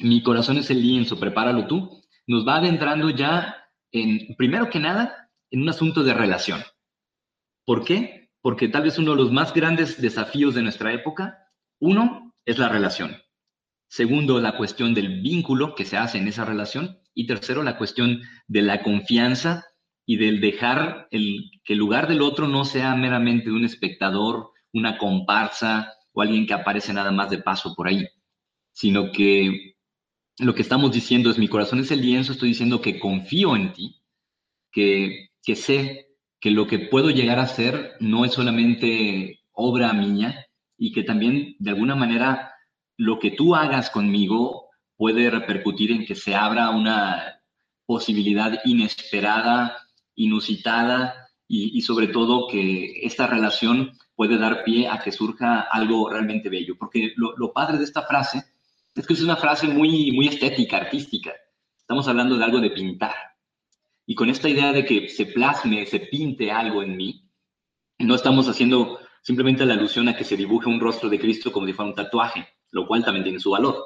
mi 0.00 0.22
corazón 0.22 0.58
es 0.58 0.70
el 0.70 0.80
lienzo, 0.80 1.18
prepáralo 1.18 1.66
tú, 1.66 2.02
nos 2.26 2.46
va 2.46 2.56
adentrando 2.56 3.10
ya 3.10 3.56
en, 3.92 4.34
primero 4.36 4.70
que 4.70 4.78
nada, 4.78 5.30
en 5.50 5.62
un 5.62 5.68
asunto 5.68 6.02
de 6.02 6.14
relación. 6.14 6.62
¿Por 7.64 7.84
qué? 7.84 8.20
porque 8.42 8.68
tal 8.68 8.82
vez 8.82 8.98
uno 8.98 9.12
de 9.12 9.18
los 9.18 9.32
más 9.32 9.52
grandes 9.52 10.00
desafíos 10.00 10.54
de 10.54 10.62
nuestra 10.62 10.92
época, 10.92 11.38
uno, 11.78 12.34
es 12.44 12.58
la 12.58 12.68
relación. 12.68 13.16
Segundo, 13.88 14.40
la 14.40 14.56
cuestión 14.56 14.94
del 14.94 15.20
vínculo 15.20 15.74
que 15.74 15.84
se 15.84 15.96
hace 15.96 16.18
en 16.18 16.28
esa 16.28 16.44
relación. 16.44 16.98
Y 17.12 17.26
tercero, 17.26 17.62
la 17.62 17.76
cuestión 17.76 18.22
de 18.46 18.62
la 18.62 18.82
confianza 18.82 19.66
y 20.06 20.16
del 20.16 20.40
dejar 20.40 21.08
el, 21.10 21.50
que 21.64 21.74
el 21.74 21.78
lugar 21.78 22.08
del 22.08 22.22
otro 22.22 22.48
no 22.48 22.64
sea 22.64 22.94
meramente 22.94 23.50
un 23.50 23.64
espectador, 23.64 24.52
una 24.72 24.96
comparsa 24.96 25.92
o 26.12 26.22
alguien 26.22 26.46
que 26.46 26.54
aparece 26.54 26.92
nada 26.92 27.12
más 27.12 27.30
de 27.30 27.38
paso 27.38 27.74
por 27.74 27.88
ahí, 27.88 28.06
sino 28.72 29.12
que 29.12 29.74
lo 30.38 30.54
que 30.54 30.62
estamos 30.62 30.92
diciendo 30.92 31.30
es 31.30 31.38
mi 31.38 31.48
corazón 31.48 31.80
es 31.80 31.90
el 31.90 32.00
lienzo, 32.00 32.32
estoy 32.32 32.50
diciendo 32.50 32.80
que 32.80 32.98
confío 32.98 33.56
en 33.56 33.72
ti, 33.72 34.02
que, 34.72 35.30
que 35.42 35.56
sé 35.56 36.08
que 36.40 36.50
lo 36.50 36.66
que 36.66 36.78
puedo 36.78 37.10
llegar 37.10 37.38
a 37.38 37.46
ser 37.46 37.96
no 38.00 38.24
es 38.24 38.32
solamente 38.32 39.40
obra 39.52 39.92
mía 39.92 40.46
y 40.78 40.92
que 40.92 41.02
también 41.02 41.56
de 41.58 41.70
alguna 41.70 41.94
manera 41.94 42.54
lo 42.96 43.18
que 43.18 43.30
tú 43.30 43.54
hagas 43.54 43.90
conmigo 43.90 44.68
puede 44.96 45.30
repercutir 45.30 45.92
en 45.92 46.06
que 46.06 46.14
se 46.14 46.34
abra 46.34 46.70
una 46.70 47.42
posibilidad 47.86 48.60
inesperada, 48.64 49.76
inusitada 50.14 51.19
y, 51.52 51.80
sobre 51.82 52.06
todo 52.06 52.46
que 52.46 53.00
esta 53.02 53.26
relación 53.26 53.92
puede 54.14 54.38
dar 54.38 54.62
pie 54.62 54.88
a 54.88 55.00
que 55.00 55.10
surja 55.10 55.62
algo 55.62 56.08
realmente 56.08 56.48
bello. 56.48 56.76
Porque 56.78 57.12
lo, 57.16 57.36
lo 57.36 57.52
padre 57.52 57.76
de 57.76 57.84
esta 57.84 58.02
frase 58.02 58.44
es 58.94 59.04
que 59.04 59.14
es 59.14 59.22
una 59.22 59.34
frase 59.34 59.66
muy, 59.66 60.12
muy 60.12 60.28
estética, 60.28 60.76
artística. 60.76 61.32
Estamos 61.80 62.06
hablando 62.06 62.36
de 62.38 62.44
algo 62.44 62.60
de 62.60 62.70
pintar 62.70 63.14
y 64.10 64.14
con 64.14 64.28
esta 64.28 64.48
idea 64.48 64.72
de 64.72 64.84
que 64.84 65.08
se 65.08 65.26
plasme, 65.26 65.86
se 65.86 66.00
pinte 66.00 66.50
algo 66.50 66.82
en 66.82 66.96
mí, 66.96 67.28
no 67.98 68.14
estamos 68.14 68.48
haciendo 68.48 68.98
simplemente 69.22 69.64
la 69.64 69.74
alusión 69.74 70.08
a 70.08 70.16
que 70.16 70.24
se 70.24 70.36
dibuje 70.36 70.68
un 70.68 70.80
rostro 70.80 71.08
de 71.08 71.20
Cristo 71.20 71.52
como 71.52 71.66
si 71.66 71.72
fuera 71.72 71.90
un 71.90 71.94
tatuaje, 71.94 72.48
lo 72.70 72.86
cual 72.86 73.04
también 73.04 73.22
tiene 73.22 73.38
su 73.38 73.50
valor, 73.50 73.76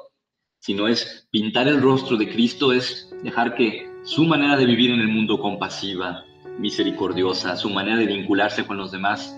sino 0.59 0.87
es 0.87 1.27
pintar 1.29 1.67
el 1.67 1.81
rostro 1.81 2.17
de 2.17 2.27
Cristo, 2.27 2.71
es 2.71 3.13
dejar 3.21 3.53
que 3.53 3.87
su 4.03 4.25
manera 4.25 4.55
de 4.55 4.65
vivir 4.65 4.91
en 4.91 4.99
el 4.99 5.09
mundo 5.09 5.39
compasiva, 5.39 6.25
misericordiosa, 6.57 7.55
su 7.55 7.69
manera 7.69 7.97
de 7.97 8.05
vincularse 8.05 8.65
con 8.65 8.77
los 8.77 8.91
demás, 8.91 9.35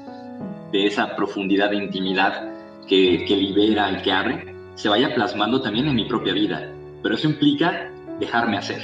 de 0.72 0.86
esa 0.86 1.16
profundidad 1.16 1.70
de 1.70 1.78
intimidad 1.78 2.54
que, 2.88 3.26
libera 3.28 3.92
y 3.92 4.02
que 4.02 4.12
abre, 4.12 4.56
se 4.76 4.90
vaya 4.90 5.14
plasmando 5.14 5.62
también 5.62 5.88
en 5.88 5.96
mi 5.96 6.06
propia 6.06 6.34
vida. 6.34 6.72
Pero 7.04 7.16
eso 7.16 7.28
implica 7.28 7.92
dejarme 8.20 8.58
hacer. 8.58 8.82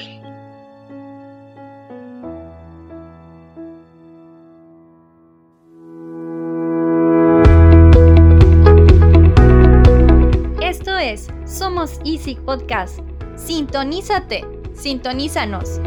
Esto 10.62 10.98
es 10.98 11.28
Somos 11.46 12.00
Easy 12.06 12.36
Podcast. 12.36 13.00
Sintonízate, 13.36 14.46
sintonízanos. 14.74 15.80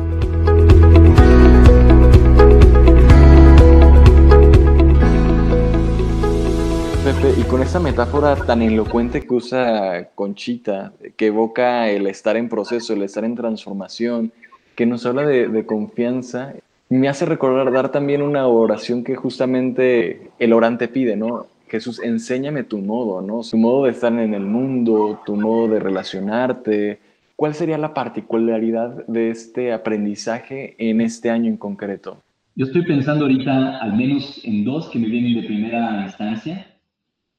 Pepe, 7.07 7.41
y 7.41 7.45
con 7.45 7.63
esa 7.63 7.79
metáfora 7.79 8.35
tan 8.35 8.63
elocuente 8.63 9.21
que 9.21 9.33
usa 9.33 10.09
Conchita, 10.17 10.93
que 11.17 11.27
evoca 11.27 11.89
el 11.89 12.09
estar 12.09 12.37
en 12.37 12.49
proceso, 12.49 12.95
el 12.95 13.05
estar 13.05 13.25
en 13.25 13.37
transformación, 13.37 14.33
que 14.75 14.87
nos 14.87 15.07
habla 15.07 15.25
de, 15.25 15.47
de 15.47 15.65
confianza, 15.65 16.55
me 16.89 17.09
hace 17.09 17.25
recordar 17.25 17.73
dar 17.73 17.93
también 17.93 18.23
una 18.23 18.49
oración 18.49 19.05
que 19.05 19.15
justamente 19.15 20.33
el 20.41 20.53
orante 20.53 20.89
pide, 20.89 21.15
¿no? 21.15 21.47
Jesús, 21.69 22.03
enséñame 22.03 22.65
tu 22.65 22.79
modo, 22.79 23.23
¿no? 23.23 23.43
Tu 23.49 23.57
modo 23.57 23.85
de 23.85 23.93
estar 23.93 24.13
en 24.13 24.35
el 24.35 24.45
mundo, 24.45 25.21
tu 25.25 25.37
modo 25.37 25.69
de 25.69 25.79
relacionarte. 25.79 26.99
¿Cuál 27.37 27.55
sería 27.55 27.79
la 27.79 27.95
particularidad 27.95 29.07
de 29.07 29.31
este 29.31 29.73
aprendizaje 29.73 30.75
en 30.79 31.01
este 31.01 31.31
año 31.31 31.49
en 31.51 31.57
concreto? 31.57 32.21
Yo 32.57 32.67
estoy 32.67 32.85
pensando 32.85 33.27
ahorita 33.27 33.79
al 33.79 33.97
menos 33.97 34.41
en 34.43 34.65
dos 34.65 34.89
que 34.89 34.99
me 34.99 35.07
vienen 35.07 35.41
de 35.41 35.47
primera 35.47 36.03
instancia. 36.03 36.67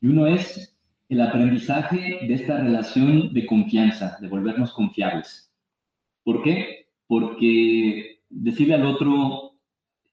Y 0.01 0.07
uno 0.07 0.27
es 0.27 0.77
el 1.09 1.21
aprendizaje 1.21 2.19
de 2.27 2.33
esta 2.33 2.57
relación 2.57 3.33
de 3.33 3.45
confianza, 3.45 4.17
de 4.19 4.27
volvernos 4.27 4.71
confiables. 4.73 5.51
¿Por 6.23 6.43
qué? 6.43 6.87
Porque 7.07 8.19
decirle 8.29 8.75
al 8.75 8.85
otro, 8.85 9.53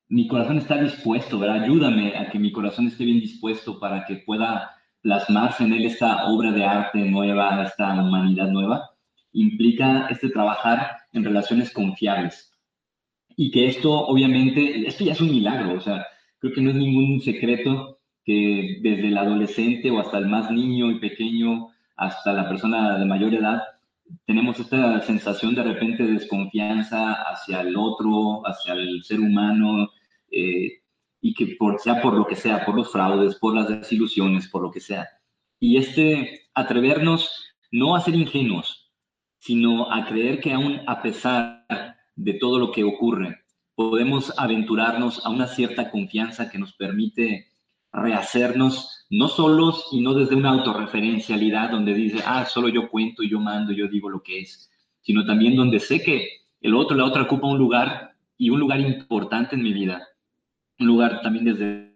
mi 0.09 0.29
corazón 0.29 0.59
está 0.59 0.81
dispuesto, 0.81 1.38
¿verdad? 1.38 1.64
Ayúdame 1.64 2.17
a 2.17 2.31
que 2.31 2.38
mi 2.38 2.53
corazón 2.53 2.87
esté 2.87 3.05
bien 3.05 3.21
dispuesto 3.21 3.81
para 3.81 4.05
que 4.07 4.17
pueda 4.17 4.71
plasmarse 5.00 5.64
en 5.64 5.73
él 5.73 5.85
esta 5.85 6.26
obra 6.26 6.53
de 6.53 6.64
arte 6.64 6.99
nueva, 6.99 7.62
esta 7.64 7.93
humanidad 8.00 8.49
nueva, 8.49 8.91
implica 9.33 10.07
este 10.09 10.31
trabajar 10.31 10.97
en 11.12 11.25
relaciones 11.25 11.73
confiables. 11.73 12.53
Y 13.37 13.50
que 13.50 13.67
esto, 13.67 13.93
obviamente, 13.93 14.87
esto 14.87 15.05
ya 15.05 15.12
es 15.12 15.21
un 15.21 15.31
milagro, 15.31 15.75
o 15.76 15.81
sea, 15.81 16.07
creo 16.38 16.53
que 16.53 16.62
no 16.62 16.71
es 16.71 16.76
ningún 16.76 17.21
secreto 17.21 17.94
que 18.25 18.78
desde 18.81 19.09
el 19.09 19.19
adolescente 19.19 19.90
o 19.90 20.00
hasta 20.00 20.19
el 20.19 20.26
más 20.26 20.50
niño 20.50 20.90
y 20.90 20.99
pequeño, 20.99 21.69
hasta 21.97 22.33
la 22.33 22.49
persona 22.49 22.99
de 22.99 23.04
mayor 23.04 23.35
edad, 23.35 23.62
tenemos 24.26 24.59
esta 24.59 25.00
sensación 25.02 25.54
de 25.54 25.62
repente 25.62 26.04
de 26.04 26.12
desconfianza 26.12 27.12
hacia 27.12 27.61
el 27.61 27.76
otro, 27.76 28.43
hacia 28.47 28.75
el 28.75 29.02
ser 29.04 29.21
humano, 29.21 29.90
eh, 30.31 30.81
y 31.21 31.35
que 31.35 31.57
por, 31.59 31.81
sea 31.81 32.02
por 32.02 32.14
lo 32.14 32.26
que 32.26 32.37
sea, 32.37 32.64
por 32.64 32.75
los 32.75 32.93
fraudes, 32.93 33.37
por 33.37 33.54
las 33.54 33.69
desilusiones, 33.69 34.49
por 34.49 34.62
lo 34.62 34.71
que 34.71 34.81
sea. 34.81 35.09
Y 35.59 35.78
este 35.78 36.43
atrevernos 36.54 37.54
no 37.73 37.97
a 37.97 38.00
ser 38.00 38.14
ingenuos, 38.14 38.93
sino 39.38 39.90
a 39.93 40.07
creer 40.07 40.40
que 40.40 40.52
aún 40.52 40.81
a 40.87 41.02
pesar 41.02 41.64
de 42.16 42.35
todo 42.35 42.59
lo 42.59 42.73
que 42.73 42.85
ocurre, 42.85 43.38
podemos 43.75 44.33
aventurarnos 44.38 45.25
a 45.25 45.31
una 45.31 45.47
cierta 45.47 45.90
confianza 45.90 46.50
que 46.50 46.59
nos 46.59 46.75
permite 46.75 47.49
rehacernos, 47.95 49.07
no 49.11 49.29
solos 49.29 49.87
y 49.93 50.01
no 50.01 50.15
desde 50.15 50.35
una 50.35 50.51
autorreferencialidad 50.51 51.71
donde 51.71 51.95
dice, 51.95 52.23
ah, 52.27 52.45
solo 52.45 52.69
yo 52.69 52.89
cuento, 52.89 53.23
yo 53.23 53.39
mando, 53.39 53.73
yo 53.73 53.89
digo 53.89 54.11
lo 54.11 54.23
que 54.23 54.41
es, 54.41 54.71
sino 55.01 55.25
también 55.25 55.57
donde 55.57 55.81
sé 55.81 56.03
que 56.03 56.29
el 56.61 56.75
otro, 56.75 56.97
la 56.97 57.05
otra 57.05 57.23
ocupa 57.23 57.47
un 57.47 57.59
lugar 57.59 58.17
y 58.37 58.51
un 58.51 58.59
lugar 58.59 58.81
importante 58.81 59.55
en 59.55 59.63
mi 59.63 59.73
vida, 59.73 60.03
un 60.81 60.87
lugar 60.87 61.21
también 61.23 61.45
desde 61.45 61.95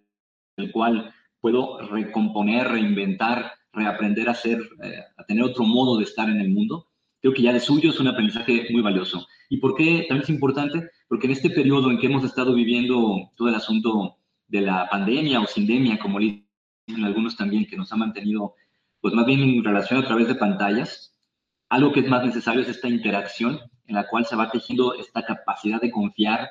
el 0.56 0.70
cual 0.70 1.12
puedo 1.40 1.78
recomponer, 1.88 2.68
reinventar, 2.68 3.52
reaprender 3.72 4.28
a 4.28 4.34
ser, 4.34 4.60
eh, 4.82 5.00
a 5.16 5.24
tener 5.24 5.44
otro 5.44 5.64
modo 5.64 5.98
de 5.98 6.04
estar 6.04 6.28
en 6.28 6.40
el 6.40 6.50
mundo. 6.50 6.86
Creo 7.20 7.32
que 7.34 7.42
ya 7.42 7.52
de 7.52 7.60
suyo 7.60 7.90
es 7.90 7.98
un 7.98 8.08
aprendizaje 8.08 8.66
muy 8.70 8.82
valioso. 8.82 9.26
¿Y 9.48 9.56
por 9.58 9.74
qué 9.74 10.06
también 10.08 10.22
es 10.22 10.30
importante? 10.30 10.88
Porque 11.08 11.26
en 11.26 11.32
este 11.32 11.50
periodo 11.50 11.90
en 11.90 11.98
que 11.98 12.06
hemos 12.06 12.24
estado 12.24 12.54
viviendo 12.54 13.30
todo 13.36 13.48
el 13.48 13.54
asunto 13.54 14.17
de 14.48 14.62
la 14.62 14.88
pandemia 14.88 15.40
o 15.40 15.46
sindemia, 15.46 15.98
como 15.98 16.18
dicen 16.18 16.44
algunos 17.04 17.36
también, 17.36 17.66
que 17.66 17.76
nos 17.76 17.92
ha 17.92 17.96
mantenido, 17.96 18.54
pues 19.00 19.14
más 19.14 19.26
bien 19.26 19.40
en 19.40 19.62
relación 19.62 20.02
a 20.02 20.06
través 20.06 20.26
de 20.26 20.34
pantallas, 20.34 21.14
algo 21.68 21.92
que 21.92 22.00
es 22.00 22.08
más 22.08 22.24
necesario 22.24 22.62
es 22.62 22.68
esta 22.68 22.88
interacción 22.88 23.60
en 23.86 23.94
la 23.94 24.08
cual 24.08 24.24
se 24.24 24.36
va 24.36 24.50
tejiendo 24.50 24.94
esta 24.94 25.22
capacidad 25.24 25.80
de 25.80 25.90
confiar 25.90 26.50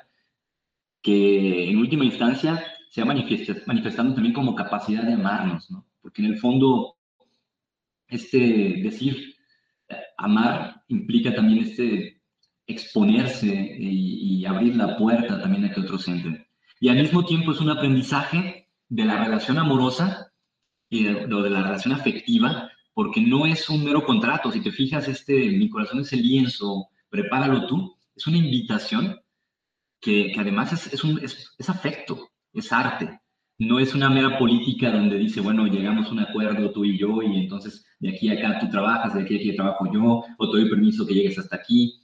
que 1.02 1.68
en 1.70 1.78
última 1.78 2.04
instancia 2.04 2.64
se 2.90 3.02
va 3.02 3.14
manifestando 3.66 4.14
también 4.14 4.32
como 4.32 4.54
capacidad 4.54 5.02
de 5.02 5.12
amarnos, 5.14 5.70
¿no? 5.70 5.86
Porque 6.00 6.22
en 6.22 6.32
el 6.32 6.38
fondo, 6.38 6.96
este 8.06 8.38
decir 8.82 9.34
amar 10.16 10.82
implica 10.88 11.34
también 11.34 11.64
este 11.64 12.22
exponerse 12.66 13.46
y, 13.46 14.40
y 14.40 14.46
abrir 14.46 14.76
la 14.76 14.96
puerta 14.96 15.40
también 15.40 15.64
a 15.64 15.72
que 15.72 15.80
otros 15.80 16.06
entren 16.08 16.47
y 16.80 16.88
al 16.88 16.96
mismo 16.96 17.24
tiempo 17.24 17.52
es 17.52 17.60
un 17.60 17.70
aprendizaje 17.70 18.68
de 18.88 19.04
la 19.04 19.24
relación 19.24 19.58
amorosa 19.58 20.32
y 20.88 21.04
de, 21.04 21.26
de 21.26 21.50
la 21.50 21.62
relación 21.62 21.94
afectiva, 21.94 22.70
porque 22.94 23.20
no 23.20 23.46
es 23.46 23.68
un 23.68 23.84
mero 23.84 24.04
contrato. 24.04 24.50
Si 24.50 24.60
te 24.60 24.72
fijas, 24.72 25.08
este, 25.08 25.50
mi 25.50 25.68
corazón 25.68 26.00
es 26.00 26.12
el 26.12 26.22
lienzo, 26.22 26.88
prepáralo 27.08 27.66
tú. 27.66 27.96
Es 28.16 28.26
una 28.26 28.38
invitación 28.38 29.20
que, 30.00 30.32
que 30.32 30.40
además 30.40 30.72
es, 30.72 30.92
es, 30.92 31.04
un, 31.04 31.18
es, 31.22 31.54
es 31.58 31.68
afecto, 31.68 32.28
es 32.52 32.72
arte. 32.72 33.20
No 33.58 33.80
es 33.80 33.94
una 33.94 34.08
mera 34.08 34.38
política 34.38 34.90
donde 34.90 35.18
dice, 35.18 35.40
bueno, 35.40 35.66
llegamos 35.66 36.06
a 36.06 36.10
un 36.10 36.20
acuerdo 36.20 36.70
tú 36.70 36.84
y 36.84 36.96
yo 36.96 37.22
y 37.22 37.40
entonces 37.40 37.84
de 37.98 38.10
aquí 38.10 38.30
a 38.30 38.34
acá 38.34 38.60
tú 38.60 38.70
trabajas, 38.70 39.14
de 39.14 39.22
aquí 39.22 39.34
a 39.34 39.38
aquí 39.38 39.56
trabajo 39.56 39.92
yo, 39.92 40.24
o 40.38 40.50
te 40.50 40.58
doy 40.58 40.70
permiso 40.70 41.04
que 41.06 41.14
llegues 41.14 41.38
hasta 41.38 41.56
aquí. 41.56 42.00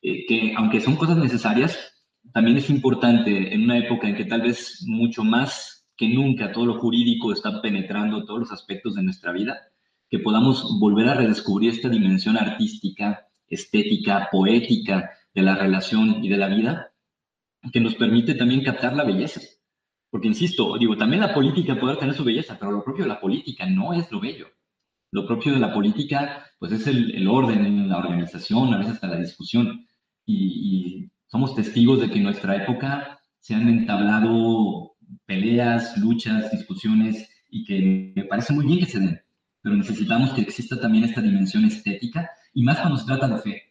Eh, 0.00 0.26
que 0.26 0.54
aunque 0.56 0.80
son 0.80 0.96
cosas 0.96 1.16
necesarias, 1.18 1.91
también 2.32 2.56
es 2.56 2.70
importante 2.70 3.52
en 3.52 3.64
una 3.64 3.78
época 3.78 4.08
en 4.08 4.14
que 4.14 4.24
tal 4.24 4.42
vez 4.42 4.84
mucho 4.86 5.24
más 5.24 5.86
que 5.96 6.08
nunca 6.08 6.52
todo 6.52 6.66
lo 6.66 6.78
jurídico 6.78 7.32
está 7.32 7.60
penetrando 7.60 8.24
todos 8.24 8.40
los 8.40 8.52
aspectos 8.52 8.94
de 8.94 9.02
nuestra 9.02 9.32
vida, 9.32 9.60
que 10.08 10.18
podamos 10.18 10.78
volver 10.78 11.08
a 11.08 11.14
redescubrir 11.14 11.70
esta 11.70 11.88
dimensión 11.88 12.36
artística, 12.36 13.26
estética, 13.46 14.28
poética 14.30 15.10
de 15.34 15.42
la 15.42 15.54
relación 15.54 16.24
y 16.24 16.28
de 16.28 16.36
la 16.36 16.48
vida, 16.48 16.92
que 17.72 17.80
nos 17.80 17.94
permite 17.94 18.34
también 18.34 18.64
captar 18.64 18.94
la 18.94 19.04
belleza. 19.04 19.40
Porque, 20.10 20.28
insisto, 20.28 20.76
digo, 20.76 20.96
también 20.96 21.22
la 21.22 21.32
política 21.32 21.78
puede 21.78 21.96
tener 21.96 22.14
su 22.14 22.24
belleza, 22.24 22.58
pero 22.58 22.72
lo 22.72 22.84
propio 22.84 23.04
de 23.04 23.08
la 23.08 23.20
política 23.20 23.64
no 23.66 23.94
es 23.94 24.10
lo 24.10 24.20
bello. 24.20 24.48
Lo 25.10 25.26
propio 25.26 25.54
de 25.54 25.60
la 25.60 25.72
política, 25.72 26.46
pues 26.58 26.72
es 26.72 26.86
el, 26.86 27.14
el 27.14 27.28
orden, 27.28 27.88
la 27.88 27.98
organización, 27.98 28.74
a 28.74 28.78
veces 28.78 28.94
hasta 28.94 29.08
la 29.08 29.20
discusión. 29.20 29.86
Y, 30.26 31.06
y 31.06 31.11
somos 31.32 31.54
testigos 31.54 31.98
de 31.98 32.10
que 32.10 32.18
en 32.18 32.24
nuestra 32.24 32.62
época 32.62 33.18
se 33.40 33.54
han 33.54 33.66
entablado 33.66 34.92
peleas, 35.24 35.96
luchas, 35.96 36.50
discusiones 36.50 37.26
y 37.48 37.64
que 37.64 38.12
me 38.14 38.24
parece 38.24 38.52
muy 38.52 38.66
bien 38.66 38.80
que 38.80 38.86
se 38.86 39.00
den, 39.00 39.18
pero 39.62 39.74
necesitamos 39.74 40.32
que 40.34 40.42
exista 40.42 40.78
también 40.78 41.04
esta 41.04 41.22
dimensión 41.22 41.64
estética 41.64 42.30
y 42.52 42.62
más 42.62 42.80
cuando 42.80 42.98
se 42.98 43.06
trata 43.06 43.28
de 43.28 43.38
fe, 43.38 43.62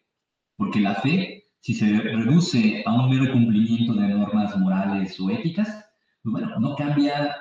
porque 0.58 0.80
la 0.80 0.96
fe, 0.96 1.44
si 1.60 1.75
se 1.75 1.86
reduce 2.00 2.82
a 2.84 2.94
un 2.96 3.12
mero 3.12 3.32
cumplimiento 3.32 3.94
de 3.94 4.08
normas 4.08 4.58
morales 4.58 5.20
o 5.20 5.30
éticas, 5.30 5.86
pues 6.24 6.34
bueno, 6.34 6.60
no 6.60 6.75
cambia 6.75 7.36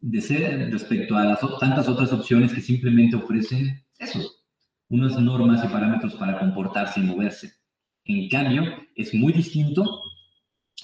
de 0.00 0.20
ser 0.20 0.68
respecto 0.72 1.14
a 1.16 1.26
las 1.26 1.40
tantas 1.60 1.88
otras 1.88 2.12
opciones 2.12 2.52
que 2.52 2.60
simplemente 2.60 3.14
ofrecen 3.14 3.84
eso, 4.00 4.18
unas 4.88 5.16
normas 5.20 5.64
y 5.64 5.68
parámetros 5.68 6.14
para 6.16 6.40
comportarse 6.40 6.98
y 6.98 7.04
moverse. 7.04 7.59
En 8.10 8.28
cambio, 8.28 8.64
es 8.96 9.14
muy 9.14 9.32
distinto 9.32 10.02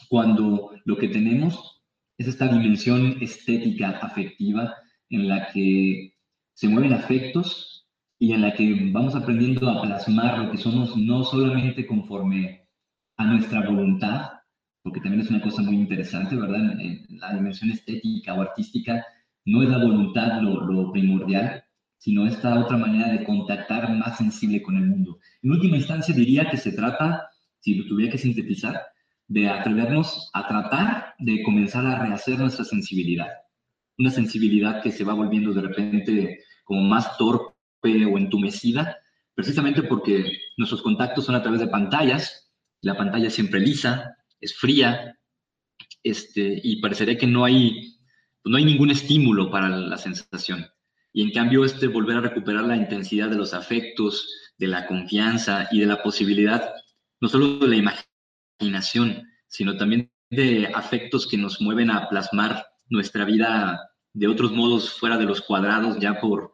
cuando 0.09 0.71
lo 0.85 0.97
que 0.97 1.09
tenemos 1.09 1.83
es 2.17 2.29
esta 2.29 2.47
dimensión 2.47 3.19
estética, 3.21 3.99
afectiva, 4.01 4.77
en 5.11 5.27
la 5.27 5.49
que 5.49 6.15
se 6.55 6.69
mueven 6.69 6.93
afectos 6.93 7.89
y 8.21 8.33
en 8.33 8.43
la 8.43 8.55
que 8.55 8.91
vamos 8.93 9.17
aprendiendo 9.17 9.69
a 9.69 9.83
plasmar 9.83 10.39
lo 10.39 10.53
que 10.53 10.59
somos 10.59 10.97
no 10.97 11.25
solamente 11.25 11.85
conforme 11.85 12.69
a 13.17 13.25
nuestra 13.25 13.69
voluntad, 13.69 14.31
porque 14.85 15.01
también 15.01 15.23
es 15.23 15.31
una 15.31 15.43
cosa 15.43 15.63
muy 15.63 15.75
interesante, 15.75 16.37
¿verdad? 16.37 16.81
En 16.81 17.07
la 17.19 17.35
dimensión 17.35 17.73
estética 17.73 18.35
o 18.35 18.43
artística 18.43 19.05
no 19.45 19.65
es 19.65 19.69
la 19.69 19.79
voluntad 19.79 20.41
lo, 20.43 20.61
lo 20.61 20.93
primordial, 20.93 21.65
sino 21.99 22.27
esta 22.27 22.59
otra 22.59 22.77
manera 22.77 23.11
de 23.11 23.25
contactar 23.25 23.91
más 23.95 24.19
sensible 24.19 24.63
con 24.63 24.77
el 24.77 24.87
mundo. 24.87 25.19
En 25.43 25.51
última 25.51 25.77
instancia 25.77 26.15
diría 26.15 26.49
que 26.51 26.57
se 26.57 26.73
trata, 26.73 27.31
si 27.61 27.75
lo 27.75 27.87
tuviera 27.87 28.13
que 28.13 28.19
sintetizar, 28.19 28.81
de 29.29 29.49
atrevernos 29.49 30.31
a 30.35 30.47
tratar 30.47 31.15
de 31.19 31.43
comenzar 31.43 31.85
a 31.87 31.99
rehacer 31.99 32.39
nuestra 32.39 32.65
sensibilidad. 32.65 33.29
Una 33.99 34.11
sensibilidad 34.11 34.83
que 34.83 34.93
se 34.93 35.05
va 35.05 35.15
volviendo 35.15 35.53
de 35.53 35.63
repente 35.63 36.41
como 36.65 36.83
más 36.83 37.17
torpe 37.17 37.55
o 38.07 38.19
entumecida, 38.19 38.97
precisamente 39.35 39.83
porque 39.83 40.39
nuestros 40.57 40.83
contactos 40.83 41.25
son 41.25 41.35
a 41.35 41.43
través 41.43 41.61
de 41.61 41.69
pantallas, 41.69 42.53
la 42.83 42.97
pantalla 42.97 43.31
siempre 43.31 43.61
lisa, 43.61 44.17
es 44.41 44.57
fría, 44.57 45.19
este, 46.03 46.61
y 46.63 46.81
parecería 46.81 47.19
que 47.19 47.27
no 47.27 47.45
hay, 47.45 47.99
no 48.45 48.57
hay 48.57 48.65
ningún 48.65 48.91
estímulo 48.91 49.51
para 49.51 49.69
la 49.69 49.99
sensación. 49.99 50.67
Y 51.17 51.23
en 51.23 51.31
cambio, 51.31 51.65
este 51.65 51.87
volver 51.87 52.19
a 52.19 52.21
recuperar 52.21 52.65
la 52.65 52.77
intensidad 52.77 53.31
de 53.31 53.37
los 53.37 53.55
afectos, 53.55 54.29
de 54.59 54.67
la 54.67 54.87
confianza 54.87 55.67
y 55.71 55.81
de 55.81 55.87
la 55.87 56.03
posibilidad, 56.03 56.75
no 57.23 57.31
solo 57.31 57.57
de 57.57 57.69
la 57.69 58.05
imaginación, 58.61 59.27
sino 59.49 59.79
también 59.79 60.13
de 60.29 60.71
afectos 60.75 61.27
que 61.27 61.39
nos 61.39 61.59
mueven 61.59 61.91
a 61.91 62.11
plasmar 62.11 62.67
nuestra 62.91 63.25
vida 63.25 63.81
de 64.13 64.29
otros 64.29 64.53
modos 64.53 64.91
fuera 64.91 65.17
de 65.17 65.25
los 65.25 65.41
cuadrados, 65.41 65.99
ya 65.99 66.21
por, 66.21 66.53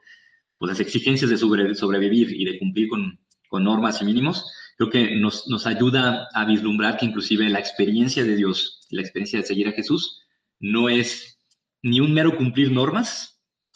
las 0.60 0.78
exigencias 0.78 1.28
de 1.28 1.38
sobrevivir 1.74 2.32
y 2.32 2.44
de 2.44 2.60
cumplir 2.60 2.88
con, 2.88 3.18
con 3.48 3.64
normas 3.64 4.00
y 4.00 4.04
mínimos, 4.04 4.48
creo 4.76 4.90
que 4.90 5.16
nos, 5.16 5.48
nos 5.48 5.66
ayuda 5.66 6.28
a 6.34 6.44
vislumbrar 6.44 6.98
que 6.98 7.06
inclusive 7.06 7.48
la 7.48 7.58
experiencia 7.58 8.22
de 8.22 8.36
Dios, 8.36 8.86
la 8.90 9.02
experiencia 9.02 9.40
de 9.40 9.44
seguir 9.44 9.66
a 9.66 9.72
Jesús, 9.72 10.20
no 10.60 10.88
es 10.88 11.40
ni 11.82 11.98
un 11.98 12.14
mero 12.14 12.36
cumplir 12.36 12.70
normas, 12.70 13.31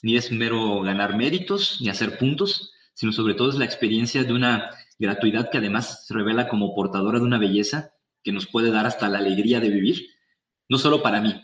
ni 0.06 0.16
es 0.16 0.30
mero 0.30 0.82
ganar 0.82 1.16
méritos, 1.16 1.78
ni 1.80 1.88
hacer 1.88 2.16
puntos, 2.16 2.72
sino 2.94 3.10
sobre 3.10 3.34
todo 3.34 3.48
es 3.48 3.56
la 3.56 3.64
experiencia 3.64 4.22
de 4.22 4.32
una 4.32 4.70
gratuidad 5.00 5.50
que 5.50 5.58
además 5.58 6.06
se 6.06 6.14
revela 6.14 6.46
como 6.46 6.76
portadora 6.76 7.18
de 7.18 7.24
una 7.24 7.38
belleza 7.38 7.90
que 8.22 8.30
nos 8.30 8.46
puede 8.46 8.70
dar 8.70 8.86
hasta 8.86 9.08
la 9.08 9.18
alegría 9.18 9.58
de 9.58 9.68
vivir, 9.68 10.06
no 10.68 10.78
solo 10.78 11.02
para 11.02 11.20
mí, 11.20 11.34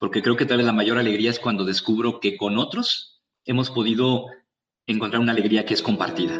porque 0.00 0.22
creo 0.22 0.36
que 0.36 0.44
tal 0.44 0.56
vez 0.56 0.66
la 0.66 0.72
mayor 0.72 0.98
alegría 0.98 1.30
es 1.30 1.38
cuando 1.38 1.64
descubro 1.64 2.18
que 2.18 2.36
con 2.36 2.58
otros 2.58 3.22
hemos 3.44 3.70
podido 3.70 4.26
encontrar 4.88 5.22
una 5.22 5.30
alegría 5.30 5.64
que 5.64 5.74
es 5.74 5.80
compartida. 5.80 6.34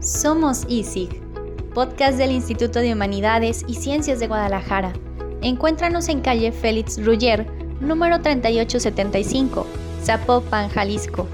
Somos 0.00 0.64
ISIG, 0.68 1.10
podcast 1.74 2.18
del 2.18 2.30
Instituto 2.30 2.78
de 2.78 2.92
Humanidades 2.92 3.64
y 3.66 3.74
Ciencias 3.74 4.20
de 4.20 4.28
Guadalajara 4.28 4.92
Encuéntranos 5.44 6.08
en 6.08 6.22
calle 6.22 6.52
Félix 6.52 7.04
Ruller, 7.04 7.46
número 7.78 8.18
3875, 8.22 9.66
Zapopan, 10.02 10.70
Jalisco. 10.70 11.28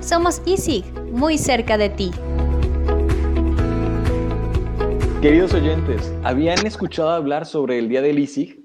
Somos 0.00 0.40
ISIG, 0.46 0.90
muy 1.12 1.36
cerca 1.36 1.76
de 1.76 1.90
ti. 1.90 2.10
Queridos 5.20 5.52
oyentes, 5.52 6.10
¿habían 6.24 6.64
escuchado 6.64 7.10
hablar 7.10 7.44
sobre 7.44 7.78
el 7.78 7.90
Día 7.90 8.00
del 8.00 8.20
ISIG? 8.20 8.58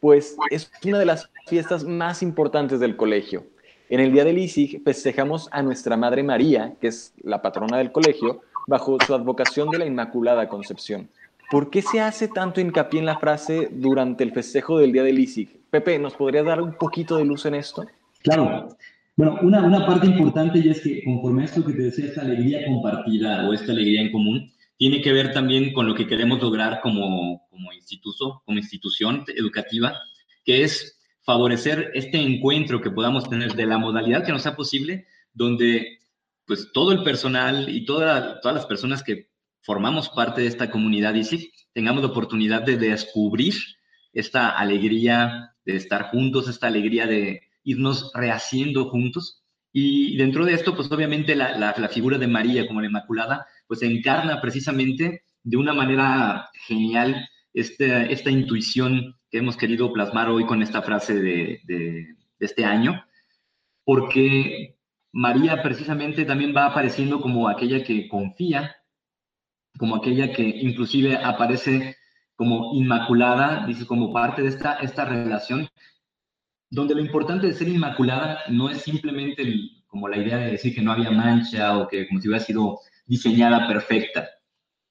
Pues 0.00 0.38
es 0.50 0.70
una 0.86 0.98
de 0.98 1.04
las 1.04 1.28
fiestas 1.46 1.84
más 1.84 2.22
importantes 2.22 2.80
del 2.80 2.96
colegio. 2.96 3.44
En 3.90 4.00
el 4.00 4.10
Día 4.10 4.24
del 4.24 4.38
ISIG 4.38 4.82
festejamos 4.84 5.50
a 5.52 5.60
nuestra 5.60 5.98
Madre 5.98 6.22
María, 6.22 6.72
que 6.80 6.86
es 6.86 7.12
la 7.22 7.42
patrona 7.42 7.76
del 7.76 7.92
colegio, 7.92 8.40
bajo 8.66 8.96
su 9.06 9.14
advocación 9.14 9.68
de 9.68 9.80
la 9.80 9.84
Inmaculada 9.84 10.48
Concepción. 10.48 11.10
¿Por 11.50 11.70
qué 11.70 11.80
se 11.80 12.00
hace 12.00 12.28
tanto 12.28 12.60
hincapié 12.60 13.00
en 13.00 13.06
la 13.06 13.18
frase 13.18 13.70
durante 13.72 14.22
el 14.22 14.32
festejo 14.32 14.78
del 14.78 14.92
Día 14.92 15.02
del 15.02 15.18
ISIG? 15.18 15.48
Pepe, 15.70 15.98
¿nos 15.98 16.14
podrías 16.14 16.44
dar 16.44 16.60
un 16.60 16.74
poquito 16.74 17.16
de 17.16 17.24
luz 17.24 17.46
en 17.46 17.54
esto? 17.54 17.86
Claro. 18.22 18.68
Bueno, 19.16 19.38
una, 19.42 19.62
una 19.62 19.86
parte 19.86 20.06
importante 20.06 20.58
y 20.58 20.68
es 20.68 20.80
que 20.80 21.02
conforme 21.04 21.42
a 21.42 21.44
esto 21.46 21.64
que 21.64 21.72
te 21.72 21.82
decía, 21.82 22.04
esta 22.04 22.20
alegría 22.20 22.66
compartida 22.66 23.48
o 23.48 23.54
esta 23.54 23.72
alegría 23.72 24.02
en 24.02 24.12
común, 24.12 24.52
tiene 24.76 25.00
que 25.00 25.12
ver 25.12 25.32
también 25.32 25.72
con 25.72 25.86
lo 25.86 25.94
que 25.94 26.06
queremos 26.06 26.40
lograr 26.40 26.80
como, 26.82 27.46
como, 27.50 27.72
instituto, 27.72 28.42
como 28.44 28.58
institución 28.58 29.24
educativa, 29.34 29.94
que 30.44 30.62
es 30.62 31.00
favorecer 31.22 31.90
este 31.94 32.18
encuentro 32.20 32.80
que 32.80 32.90
podamos 32.90 33.28
tener 33.28 33.54
de 33.54 33.66
la 33.66 33.78
modalidad 33.78 34.24
que 34.24 34.32
nos 34.32 34.42
sea 34.42 34.54
posible, 34.54 35.06
donde 35.32 35.98
pues 36.46 36.70
todo 36.72 36.92
el 36.92 37.02
personal 37.02 37.68
y 37.68 37.84
toda, 37.84 38.40
todas 38.40 38.54
las 38.54 38.66
personas 38.66 39.02
que 39.02 39.28
formamos 39.68 40.08
parte 40.08 40.40
de 40.40 40.46
esta 40.46 40.70
comunidad 40.70 41.12
y 41.12 41.24
sí, 41.24 41.52
tengamos 41.74 42.02
la 42.02 42.08
oportunidad 42.08 42.62
de 42.62 42.78
descubrir 42.78 43.52
esta 44.14 44.48
alegría 44.48 45.54
de 45.66 45.76
estar 45.76 46.04
juntos, 46.04 46.48
esta 46.48 46.68
alegría 46.68 47.06
de 47.06 47.42
irnos 47.64 48.10
rehaciendo 48.14 48.88
juntos. 48.88 49.44
Y 49.70 50.16
dentro 50.16 50.46
de 50.46 50.54
esto, 50.54 50.74
pues 50.74 50.90
obviamente 50.90 51.36
la, 51.36 51.58
la, 51.58 51.88
figura 51.90 52.16
de 52.16 52.26
María 52.26 52.66
como 52.66 52.80
la 52.80 52.86
Inmaculada, 52.86 53.46
pues 53.66 53.82
encarna 53.82 54.40
precisamente 54.40 55.24
de 55.42 55.56
una 55.58 55.74
manera 55.74 56.48
genial 56.66 57.28
este, 57.52 58.10
esta 58.10 58.30
intuición 58.30 59.16
que 59.30 59.36
hemos 59.36 59.58
querido 59.58 59.92
plasmar 59.92 60.30
hoy 60.30 60.46
con 60.46 60.62
esta 60.62 60.80
frase 60.80 61.20
de, 61.20 61.60
de 61.66 62.16
este 62.40 62.64
año, 62.64 63.04
porque 63.84 64.78
María 65.12 65.62
precisamente 65.62 66.24
también 66.24 66.54
va 66.56 66.64
apareciendo 66.64 67.20
como 67.20 67.50
aquella 67.50 67.84
que 67.84 68.08
confía, 68.08 68.77
como 69.78 69.96
aquella 69.96 70.32
que 70.32 70.42
inclusive 70.42 71.16
aparece 71.16 71.96
como 72.36 72.74
inmaculada, 72.74 73.66
dice, 73.66 73.86
como 73.86 74.12
parte 74.12 74.42
de 74.42 74.48
esta, 74.48 74.74
esta 74.74 75.04
relación, 75.04 75.68
donde 76.70 76.94
lo 76.94 77.00
importante 77.00 77.46
de 77.46 77.54
ser 77.54 77.68
inmaculada 77.68 78.40
no 78.48 78.68
es 78.68 78.82
simplemente 78.82 79.42
como 79.86 80.06
la 80.08 80.18
idea 80.18 80.36
de 80.36 80.50
decir 80.52 80.74
que 80.74 80.82
no 80.82 80.92
había 80.92 81.10
mancha 81.10 81.78
o 81.78 81.88
que 81.88 82.06
como 82.06 82.20
si 82.20 82.28
hubiera 82.28 82.44
sido 82.44 82.78
diseñada 83.06 83.66
perfecta. 83.66 84.28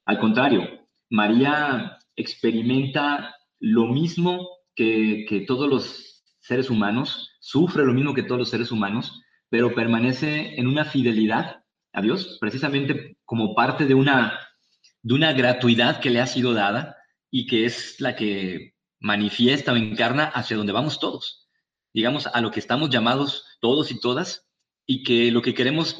Al 0.05 0.19
contrario, 0.19 0.67
María 1.09 1.99
experimenta 2.15 3.35
lo 3.59 3.85
mismo 3.85 4.47
que, 4.75 5.25
que 5.29 5.41
todos 5.41 5.69
los 5.69 6.23
seres 6.39 6.69
humanos, 6.69 7.37
sufre 7.39 7.85
lo 7.85 7.93
mismo 7.93 8.13
que 8.13 8.23
todos 8.23 8.39
los 8.39 8.49
seres 8.49 8.71
humanos, 8.71 9.21
pero 9.49 9.75
permanece 9.75 10.59
en 10.59 10.67
una 10.67 10.85
fidelidad 10.85 11.63
a 11.93 12.01
Dios, 12.01 12.37
precisamente 12.39 13.17
como 13.25 13.55
parte 13.55 13.85
de 13.85 13.93
una 13.93 14.46
de 15.01 15.13
una 15.13 15.33
gratuidad 15.33 15.99
que 15.99 16.09
le 16.09 16.19
ha 16.19 16.27
sido 16.27 16.53
dada 16.53 16.97
y 17.29 17.45
que 17.45 17.65
es 17.65 17.99
la 17.99 18.15
que 18.15 18.75
manifiesta 18.99 19.73
o 19.73 19.75
encarna 19.75 20.25
hacia 20.25 20.57
donde 20.57 20.73
vamos 20.73 20.99
todos, 20.99 21.47
digamos, 21.93 22.27
a 22.27 22.41
lo 22.41 22.51
que 22.51 22.59
estamos 22.59 22.89
llamados 22.89 23.45
todos 23.59 23.91
y 23.91 23.99
todas, 23.99 24.47
y 24.85 25.03
que 25.03 25.31
lo 25.31 25.41
que 25.41 25.53
queremos 25.53 25.97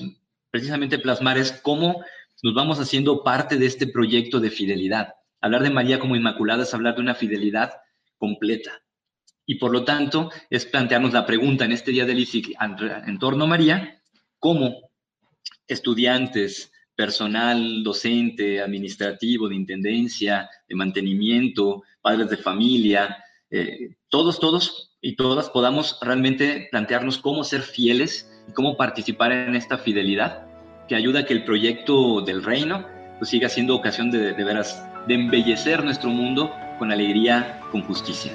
precisamente 0.50 1.00
plasmar 1.00 1.38
es 1.38 1.52
cómo 1.62 2.04
nos 2.44 2.54
vamos 2.54 2.80
haciendo 2.80 3.24
parte 3.24 3.58
de 3.58 3.66
este 3.66 3.88
proyecto 3.88 4.40
de 4.40 4.52
fidelidad. 4.52 5.16
Hablar 5.42 5.64
de 5.64 5.70
María 5.70 6.00
como 6.00 6.16
Inmaculada 6.16 6.64
es 6.64 6.74
hablar 6.74 6.96
de 6.96 7.02
una 7.02 7.16
fidelidad 7.16 7.74
completa. 8.18 8.82
Y 9.46 9.56
por 9.56 9.72
lo 9.72 9.84
tanto, 9.84 10.32
es 10.50 10.66
plantearnos 10.66 11.14
la 11.14 11.26
pregunta 11.26 11.66
en 11.66 11.72
este 11.72 11.92
día 11.92 12.06
del 12.06 12.20
ISIC 12.20 12.56
en 12.60 13.20
torno 13.20 13.46
a 13.46 13.48
María, 13.48 14.02
cómo 14.40 14.92
estudiantes, 15.68 16.72
personal 16.98 17.84
docente, 17.84 18.60
administrativo, 18.60 19.48
de 19.48 19.56
intendencia, 19.56 20.50
de 20.68 20.76
mantenimiento, 20.76 21.84
padres 22.02 22.30
de 22.30 22.38
familia, 22.38 23.24
eh, 23.52 23.96
todos, 24.10 24.40
todos 24.40 24.98
y 25.00 25.16
todas 25.16 25.50
podamos 25.52 26.00
realmente 26.02 26.68
plantearnos 26.72 27.20
cómo 27.20 27.44
ser 27.44 27.62
fieles 27.62 28.30
y 28.50 28.52
cómo 28.52 28.76
participar 28.76 29.32
en 29.32 29.56
esta 29.56 29.78
fidelidad 29.78 30.48
que 30.90 30.96
ayuda 30.96 31.20
a 31.20 31.26
que 31.26 31.34
el 31.34 31.46
proyecto 31.46 32.22
del 32.22 32.44
reino 32.44 32.88
pues, 33.20 33.30
siga 33.30 33.48
siendo 33.48 33.76
ocasión 33.76 34.10
de, 34.10 34.34
de 34.34 34.44
veras 34.44 34.84
de 35.08 35.14
embellecer 35.14 35.84
nuestro 35.84 36.10
mundo 36.10 36.52
con 36.80 36.92
alegría, 36.92 37.62
con 37.72 37.84
justicia. 37.84 38.34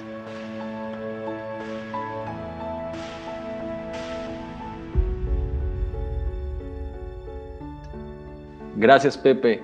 Gracias, 8.82 9.16
Pepe. 9.16 9.62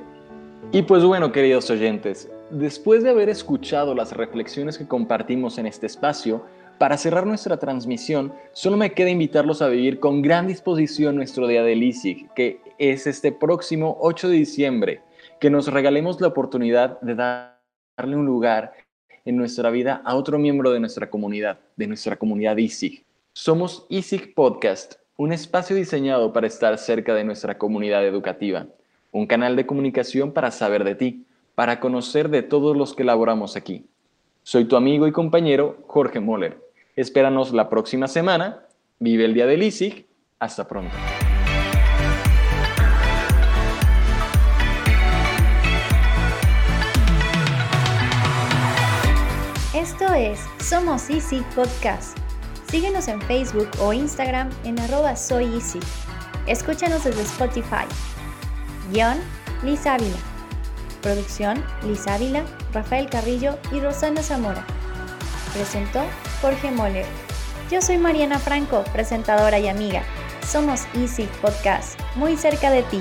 Y 0.71 0.83
pues 0.83 1.03
bueno, 1.03 1.33
queridos 1.33 1.69
oyentes, 1.71 2.31
después 2.51 3.03
de 3.03 3.11
haber 3.11 3.29
escuchado 3.29 3.93
las 3.93 4.13
reflexiones 4.13 4.79
que 4.79 4.87
compartimos 4.87 5.59
en 5.59 5.67
este 5.67 5.87
espacio, 5.87 6.45
para 6.79 6.97
cerrar 6.97 7.27
nuestra 7.27 7.57
transmisión, 7.57 8.33
solo 8.53 8.77
me 8.77 8.93
queda 8.93 9.11
invitarlos 9.11 9.61
a 9.61 9.67
vivir 9.67 9.99
con 9.99 10.23
gran 10.23 10.47
disposición 10.47 11.17
nuestro 11.17 11.49
día 11.49 11.65
de 11.65 11.75
ISIG, 11.75 12.33
que 12.35 12.61
es 12.79 13.09
este 13.09 13.33
próximo 13.33 13.99
8 14.03 14.29
de 14.29 14.37
diciembre, 14.37 15.01
que 15.41 15.51
nos 15.51 15.67
regalemos 15.67 16.21
la 16.21 16.29
oportunidad 16.29 17.01
de 17.01 17.17
darle 17.17 18.15
un 18.15 18.25
lugar 18.25 18.73
en 19.25 19.37
nuestra 19.37 19.71
vida 19.71 20.01
a 20.05 20.15
otro 20.15 20.39
miembro 20.39 20.71
de 20.71 20.79
nuestra 20.79 21.11
comunidad, 21.11 21.59
de 21.75 21.89
nuestra 21.89 22.15
comunidad 22.15 22.57
ISIG. 22.57 23.05
Somos 23.33 23.85
ISIG 23.89 24.33
Podcast, 24.33 24.95
un 25.17 25.33
espacio 25.33 25.75
diseñado 25.75 26.33
para 26.33 26.47
estar 26.47 26.79
cerca 26.79 27.17
de 27.17 27.25
nuestra 27.25 27.59
comunidad 27.59 28.07
educativa 28.07 28.69
un 29.13 29.27
canal 29.27 29.57
de 29.57 29.67
comunicación 29.67 30.33
para 30.33 30.51
saber 30.51 30.85
de 30.85 30.95
ti, 30.95 31.25
para 31.55 31.81
conocer 31.81 32.29
de 32.29 32.43
todos 32.43 32.77
los 32.77 32.95
que 32.95 33.05
laboramos 33.05 33.57
aquí. 33.57 33.87
Soy 34.43 34.65
tu 34.65 34.77
amigo 34.77 35.07
y 35.07 35.13
compañero 35.13 35.79
Jorge 35.87 36.21
Moller. 36.21 36.59
Espéranos 36.97 37.53
la 37.53 37.69
próxima 37.69 38.09
semana. 38.09 38.65
Vive 38.99 39.25
el 39.25 39.35
día 39.35 39.47
del 39.47 39.63
ISIG. 39.63 40.07
Hasta 40.39 40.67
pronto. 40.67 40.95
Esto 49.75 50.13
es 50.15 50.41
Somos 50.61 51.11
Easy 51.11 51.43
Podcast. 51.55 52.17
Síguenos 52.71 53.09
en 53.09 53.21
Facebook 53.23 53.69
o 53.81 53.93
Instagram 53.93 54.51
en 54.65 54.79
arroba 54.79 55.17
soy 55.17 55.45
Easy. 55.55 55.81
Escúchanos 56.47 57.05
desde 57.05 57.23
Spotify. 57.23 57.87
Guión, 58.91 59.19
Liz 59.63 59.87
Ávila. 59.87 60.17
Producción, 61.03 61.63
Liz 61.83 62.07
Ávila, 62.07 62.43
Rafael 62.73 63.09
Carrillo 63.11 63.59
y 63.71 63.81
Rosana 63.81 64.23
Zamora. 64.23 64.65
Presentó 65.53 66.01
Jorge 66.41 66.71
Moller. 66.71 67.07
Yo 67.71 67.83
soy 67.83 67.99
Mariana 67.99 68.39
Franco, 68.39 68.83
presentadora 68.93 69.59
y 69.59 69.69
amiga. 69.69 70.03
Somos 70.47 70.87
Easy 70.95 71.29
Podcast, 71.43 72.01
muy 72.15 72.37
cerca 72.37 72.71
de 72.71 72.83
ti. 72.85 73.01